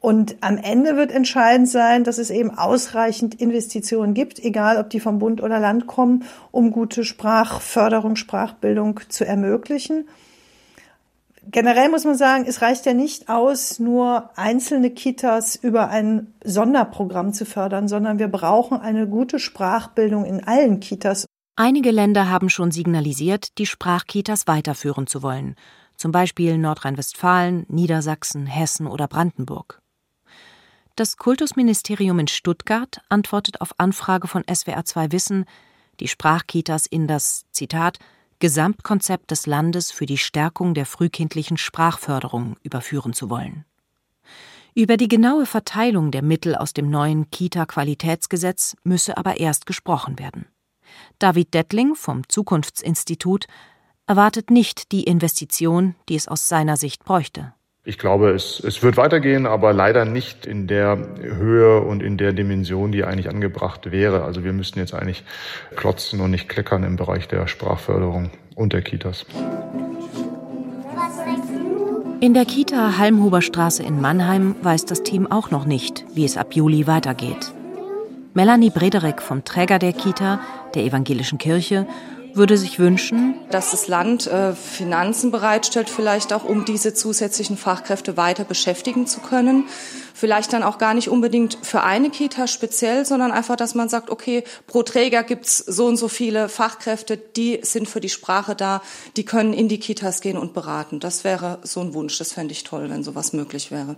Und 0.00 0.36
am 0.40 0.56
Ende 0.56 0.96
wird 0.96 1.12
entscheidend 1.12 1.68
sein, 1.68 2.04
dass 2.04 2.16
es 2.16 2.30
eben 2.30 2.56
ausreichend 2.56 3.34
Investitionen 3.34 4.14
gibt, 4.14 4.38
egal 4.38 4.78
ob 4.78 4.88
die 4.88 4.98
vom 4.98 5.18
Bund 5.18 5.42
oder 5.42 5.60
Land 5.60 5.86
kommen, 5.86 6.24
um 6.50 6.70
gute 6.70 7.04
Sprachförderung, 7.04 8.16
Sprachbildung 8.16 9.00
zu 9.10 9.26
ermöglichen. 9.26 10.08
generell 11.46 11.90
muss 11.90 12.04
man 12.04 12.16
sagen, 12.16 12.46
es 12.46 12.62
reicht 12.62 12.86
ja 12.86 12.94
nicht 12.94 13.28
aus, 13.28 13.78
nur 13.78 14.30
einzelne 14.36 14.90
Kitas 14.90 15.54
über 15.56 15.90
ein 15.90 16.32
Sonderprogramm 16.44 17.34
zu 17.34 17.44
fördern, 17.44 17.86
sondern 17.86 18.18
wir 18.18 18.28
brauchen 18.28 18.80
eine 18.80 19.06
gute 19.06 19.38
Sprachbildung 19.38 20.24
in 20.24 20.42
allen 20.42 20.80
Kitas. 20.80 21.26
Einige 21.56 21.90
Länder 21.90 22.30
haben 22.30 22.48
schon 22.48 22.70
signalisiert, 22.70 23.58
die 23.58 23.66
Sprachkitas 23.66 24.46
weiterführen 24.46 25.06
zu 25.06 25.22
wollen, 25.22 25.56
zum 25.94 26.10
Beispiel 26.10 26.56
Nordrhein-Westfalen, 26.56 27.66
Niedersachsen, 27.68 28.46
Hessen 28.46 28.86
oder 28.86 29.06
Brandenburg. 29.06 29.79
Das 31.00 31.16
Kultusministerium 31.16 32.18
in 32.18 32.28
Stuttgart 32.28 33.00
antwortet 33.08 33.62
auf 33.62 33.70
Anfrage 33.78 34.28
von 34.28 34.42
SWR2 34.42 35.12
Wissen, 35.12 35.46
die 35.98 36.08
Sprachkitas 36.08 36.84
in 36.84 37.06
das 37.06 37.46
Zitat 37.52 37.98
Gesamtkonzept 38.38 39.30
des 39.30 39.46
Landes 39.46 39.92
für 39.92 40.04
die 40.04 40.18
Stärkung 40.18 40.74
der 40.74 40.84
frühkindlichen 40.84 41.56
Sprachförderung 41.56 42.56
überführen 42.62 43.14
zu 43.14 43.30
wollen. 43.30 43.64
Über 44.74 44.98
die 44.98 45.08
genaue 45.08 45.46
Verteilung 45.46 46.10
der 46.10 46.20
Mittel 46.20 46.54
aus 46.54 46.74
dem 46.74 46.90
neuen 46.90 47.30
Kita-Qualitätsgesetz 47.30 48.76
müsse 48.84 49.16
aber 49.16 49.40
erst 49.40 49.64
gesprochen 49.64 50.18
werden. 50.18 50.48
David 51.18 51.54
Dettling 51.54 51.94
vom 51.94 52.28
Zukunftsinstitut 52.28 53.46
erwartet 54.06 54.50
nicht 54.50 54.92
die 54.92 55.04
Investition, 55.04 55.94
die 56.10 56.16
es 56.16 56.28
aus 56.28 56.46
seiner 56.46 56.76
Sicht 56.76 57.06
bräuchte. 57.06 57.54
Ich 57.82 57.96
glaube, 57.96 58.30
es, 58.32 58.60
es 58.60 58.82
wird 58.82 58.98
weitergehen, 58.98 59.46
aber 59.46 59.72
leider 59.72 60.04
nicht 60.04 60.44
in 60.44 60.66
der 60.66 60.98
Höhe 61.18 61.80
und 61.80 62.02
in 62.02 62.18
der 62.18 62.34
Dimension, 62.34 62.92
die 62.92 63.04
eigentlich 63.04 63.30
angebracht 63.30 63.90
wäre. 63.90 64.22
Also 64.24 64.44
wir 64.44 64.52
müssten 64.52 64.80
jetzt 64.80 64.92
eigentlich 64.92 65.24
klotzen 65.76 66.20
und 66.20 66.30
nicht 66.30 66.46
kleckern 66.46 66.84
im 66.84 66.96
Bereich 66.96 67.26
der 67.26 67.46
Sprachförderung 67.46 68.30
und 68.54 68.74
der 68.74 68.82
Kitas. 68.82 69.24
In 72.20 72.34
der 72.34 72.44
Kita 72.44 72.98
Halmhuberstraße 72.98 73.82
in 73.82 73.98
Mannheim 73.98 74.56
weiß 74.60 74.84
das 74.84 75.02
Team 75.02 75.32
auch 75.32 75.50
noch 75.50 75.64
nicht, 75.64 76.04
wie 76.12 76.26
es 76.26 76.36
ab 76.36 76.54
Juli 76.54 76.86
weitergeht. 76.86 77.54
Melanie 78.34 78.68
Brederek 78.68 79.22
vom 79.22 79.42
Träger 79.46 79.78
der 79.78 79.94
Kita, 79.94 80.40
der 80.74 80.84
Evangelischen 80.84 81.38
Kirche, 81.38 81.86
würde 82.34 82.56
sich 82.56 82.78
wünschen, 82.78 83.34
dass 83.50 83.70
das 83.70 83.88
Land 83.88 84.26
äh, 84.26 84.52
Finanzen 84.52 85.30
bereitstellt, 85.30 85.90
vielleicht 85.90 86.32
auch, 86.32 86.44
um 86.44 86.64
diese 86.64 86.94
zusätzlichen 86.94 87.56
Fachkräfte 87.56 88.16
weiter 88.16 88.44
beschäftigen 88.44 89.06
zu 89.06 89.20
können. 89.20 89.64
Vielleicht 90.14 90.52
dann 90.52 90.62
auch 90.62 90.78
gar 90.78 90.94
nicht 90.94 91.08
unbedingt 91.08 91.58
für 91.62 91.82
eine 91.82 92.10
Kita 92.10 92.46
speziell, 92.46 93.04
sondern 93.04 93.32
einfach, 93.32 93.56
dass 93.56 93.74
man 93.74 93.88
sagt, 93.88 94.10
okay, 94.10 94.44
pro 94.66 94.82
Träger 94.82 95.22
gibt's 95.22 95.58
so 95.58 95.86
und 95.86 95.96
so 95.96 96.08
viele 96.08 96.48
Fachkräfte, 96.48 97.16
die 97.16 97.60
sind 97.62 97.88
für 97.88 98.00
die 98.00 98.08
Sprache 98.08 98.54
da, 98.54 98.82
die 99.16 99.24
können 99.24 99.52
in 99.52 99.68
die 99.68 99.80
Kitas 99.80 100.20
gehen 100.20 100.36
und 100.36 100.52
beraten. 100.52 101.00
Das 101.00 101.24
wäre 101.24 101.58
so 101.62 101.80
ein 101.80 101.94
Wunsch, 101.94 102.18
das 102.18 102.32
fände 102.32 102.52
ich 102.52 102.64
toll, 102.64 102.90
wenn 102.90 103.02
sowas 103.02 103.32
möglich 103.32 103.70
wäre. 103.70 103.96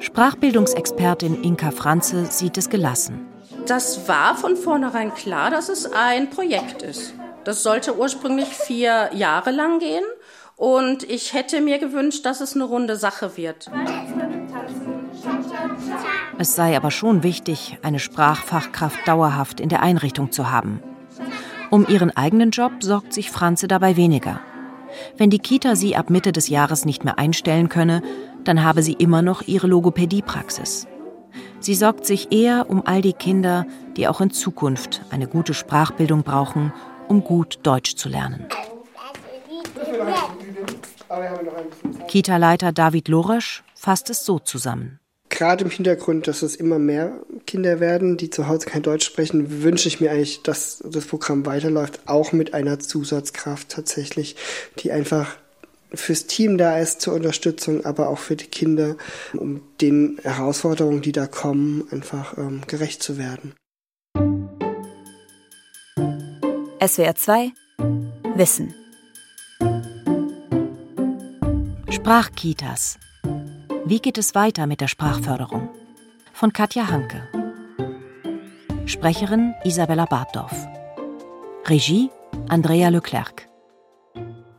Sprachbildungsexpertin 0.00 1.42
Inka 1.42 1.70
Franze 1.70 2.26
sieht 2.30 2.56
es 2.56 2.70
gelassen 2.70 3.27
das 3.68 4.08
war 4.08 4.34
von 4.34 4.56
vornherein 4.56 5.14
klar, 5.14 5.50
dass 5.50 5.68
es 5.68 5.90
ein 5.92 6.30
Projekt 6.30 6.82
ist. 6.82 7.14
Das 7.44 7.62
sollte 7.62 7.96
ursprünglich 7.96 8.48
vier 8.48 9.10
Jahre 9.14 9.50
lang 9.50 9.78
gehen 9.78 10.04
und 10.56 11.04
ich 11.04 11.34
hätte 11.34 11.60
mir 11.60 11.78
gewünscht, 11.78 12.26
dass 12.26 12.40
es 12.40 12.54
eine 12.54 12.64
runde 12.64 12.96
Sache 12.96 13.36
wird. 13.36 13.70
Es 16.38 16.54
sei 16.54 16.76
aber 16.76 16.90
schon 16.90 17.22
wichtig, 17.22 17.78
eine 17.82 17.98
Sprachfachkraft 17.98 19.06
dauerhaft 19.06 19.60
in 19.60 19.68
der 19.68 19.82
Einrichtung 19.82 20.32
zu 20.32 20.50
haben. 20.50 20.82
Um 21.70 21.86
ihren 21.86 22.16
eigenen 22.16 22.50
Job 22.50 22.72
sorgt 22.80 23.12
sich 23.12 23.30
Franze 23.30 23.68
dabei 23.68 23.96
weniger. 23.96 24.40
Wenn 25.16 25.30
die 25.30 25.38
Kita 25.38 25.76
sie 25.76 25.96
ab 25.96 26.10
Mitte 26.10 26.32
des 26.32 26.48
Jahres 26.48 26.84
nicht 26.84 27.04
mehr 27.04 27.18
einstellen 27.18 27.68
könne, 27.68 28.02
dann 28.44 28.64
habe 28.64 28.82
sie 28.82 28.94
immer 28.94 29.20
noch 29.20 29.42
ihre 29.42 29.66
Logopädiepraxis. 29.66 30.86
Sie 31.60 31.74
sorgt 31.74 32.06
sich 32.06 32.32
eher 32.32 32.70
um 32.70 32.86
all 32.86 33.02
die 33.02 33.12
Kinder, 33.12 33.66
die 33.96 34.06
auch 34.06 34.20
in 34.20 34.30
Zukunft 34.30 35.02
eine 35.10 35.26
gute 35.26 35.54
Sprachbildung 35.54 36.22
brauchen, 36.22 36.72
um 37.08 37.24
gut 37.24 37.58
Deutsch 37.64 37.96
zu 37.96 38.08
lernen. 38.08 38.46
Kita-Leiter 42.06 42.72
David 42.72 43.08
Loresch 43.08 43.64
fasst 43.74 44.10
es 44.10 44.24
so 44.24 44.38
zusammen. 44.38 45.00
Gerade 45.30 45.64
im 45.64 45.70
Hintergrund, 45.70 46.26
dass 46.26 46.42
es 46.42 46.56
immer 46.56 46.78
mehr 46.78 47.20
Kinder 47.46 47.80
werden, 47.80 48.16
die 48.16 48.30
zu 48.30 48.48
Hause 48.48 48.66
kein 48.66 48.82
Deutsch 48.82 49.04
sprechen, 49.04 49.62
wünsche 49.62 49.88
ich 49.88 50.00
mir 50.00 50.10
eigentlich, 50.10 50.42
dass 50.42 50.82
das 50.84 51.06
Programm 51.06 51.44
weiterläuft, 51.44 52.00
auch 52.06 52.32
mit 52.32 52.54
einer 52.54 52.78
Zusatzkraft 52.78 53.68
tatsächlich, 53.68 54.36
die 54.78 54.90
einfach 54.90 55.36
fürs 55.94 56.26
Team 56.26 56.58
da 56.58 56.78
ist 56.78 57.00
zur 57.00 57.14
Unterstützung, 57.14 57.84
aber 57.84 58.08
auch 58.08 58.18
für 58.18 58.36
die 58.36 58.46
Kinder, 58.46 58.96
um 59.34 59.62
den 59.80 60.18
Herausforderungen, 60.22 61.02
die 61.02 61.12
da 61.12 61.26
kommen, 61.26 61.86
einfach 61.90 62.36
ähm, 62.36 62.62
gerecht 62.66 63.02
zu 63.02 63.18
werden. 63.18 63.54
SWR 66.80 67.14
2 67.14 67.52
Wissen 68.36 68.74
Sprachkitas. 71.90 72.98
Wie 73.84 73.98
geht 73.98 74.18
es 74.18 74.34
weiter 74.34 74.66
mit 74.66 74.80
der 74.80 74.88
Sprachförderung? 74.88 75.68
Von 76.32 76.52
Katja 76.52 76.88
Hanke. 76.88 77.28
Sprecherin 78.86 79.54
Isabella 79.64 80.04
Bartdorf. 80.04 80.54
Regie 81.66 82.10
Andrea 82.48 82.88
Leclerc. 82.88 83.48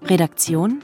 Redaktion 0.03 0.83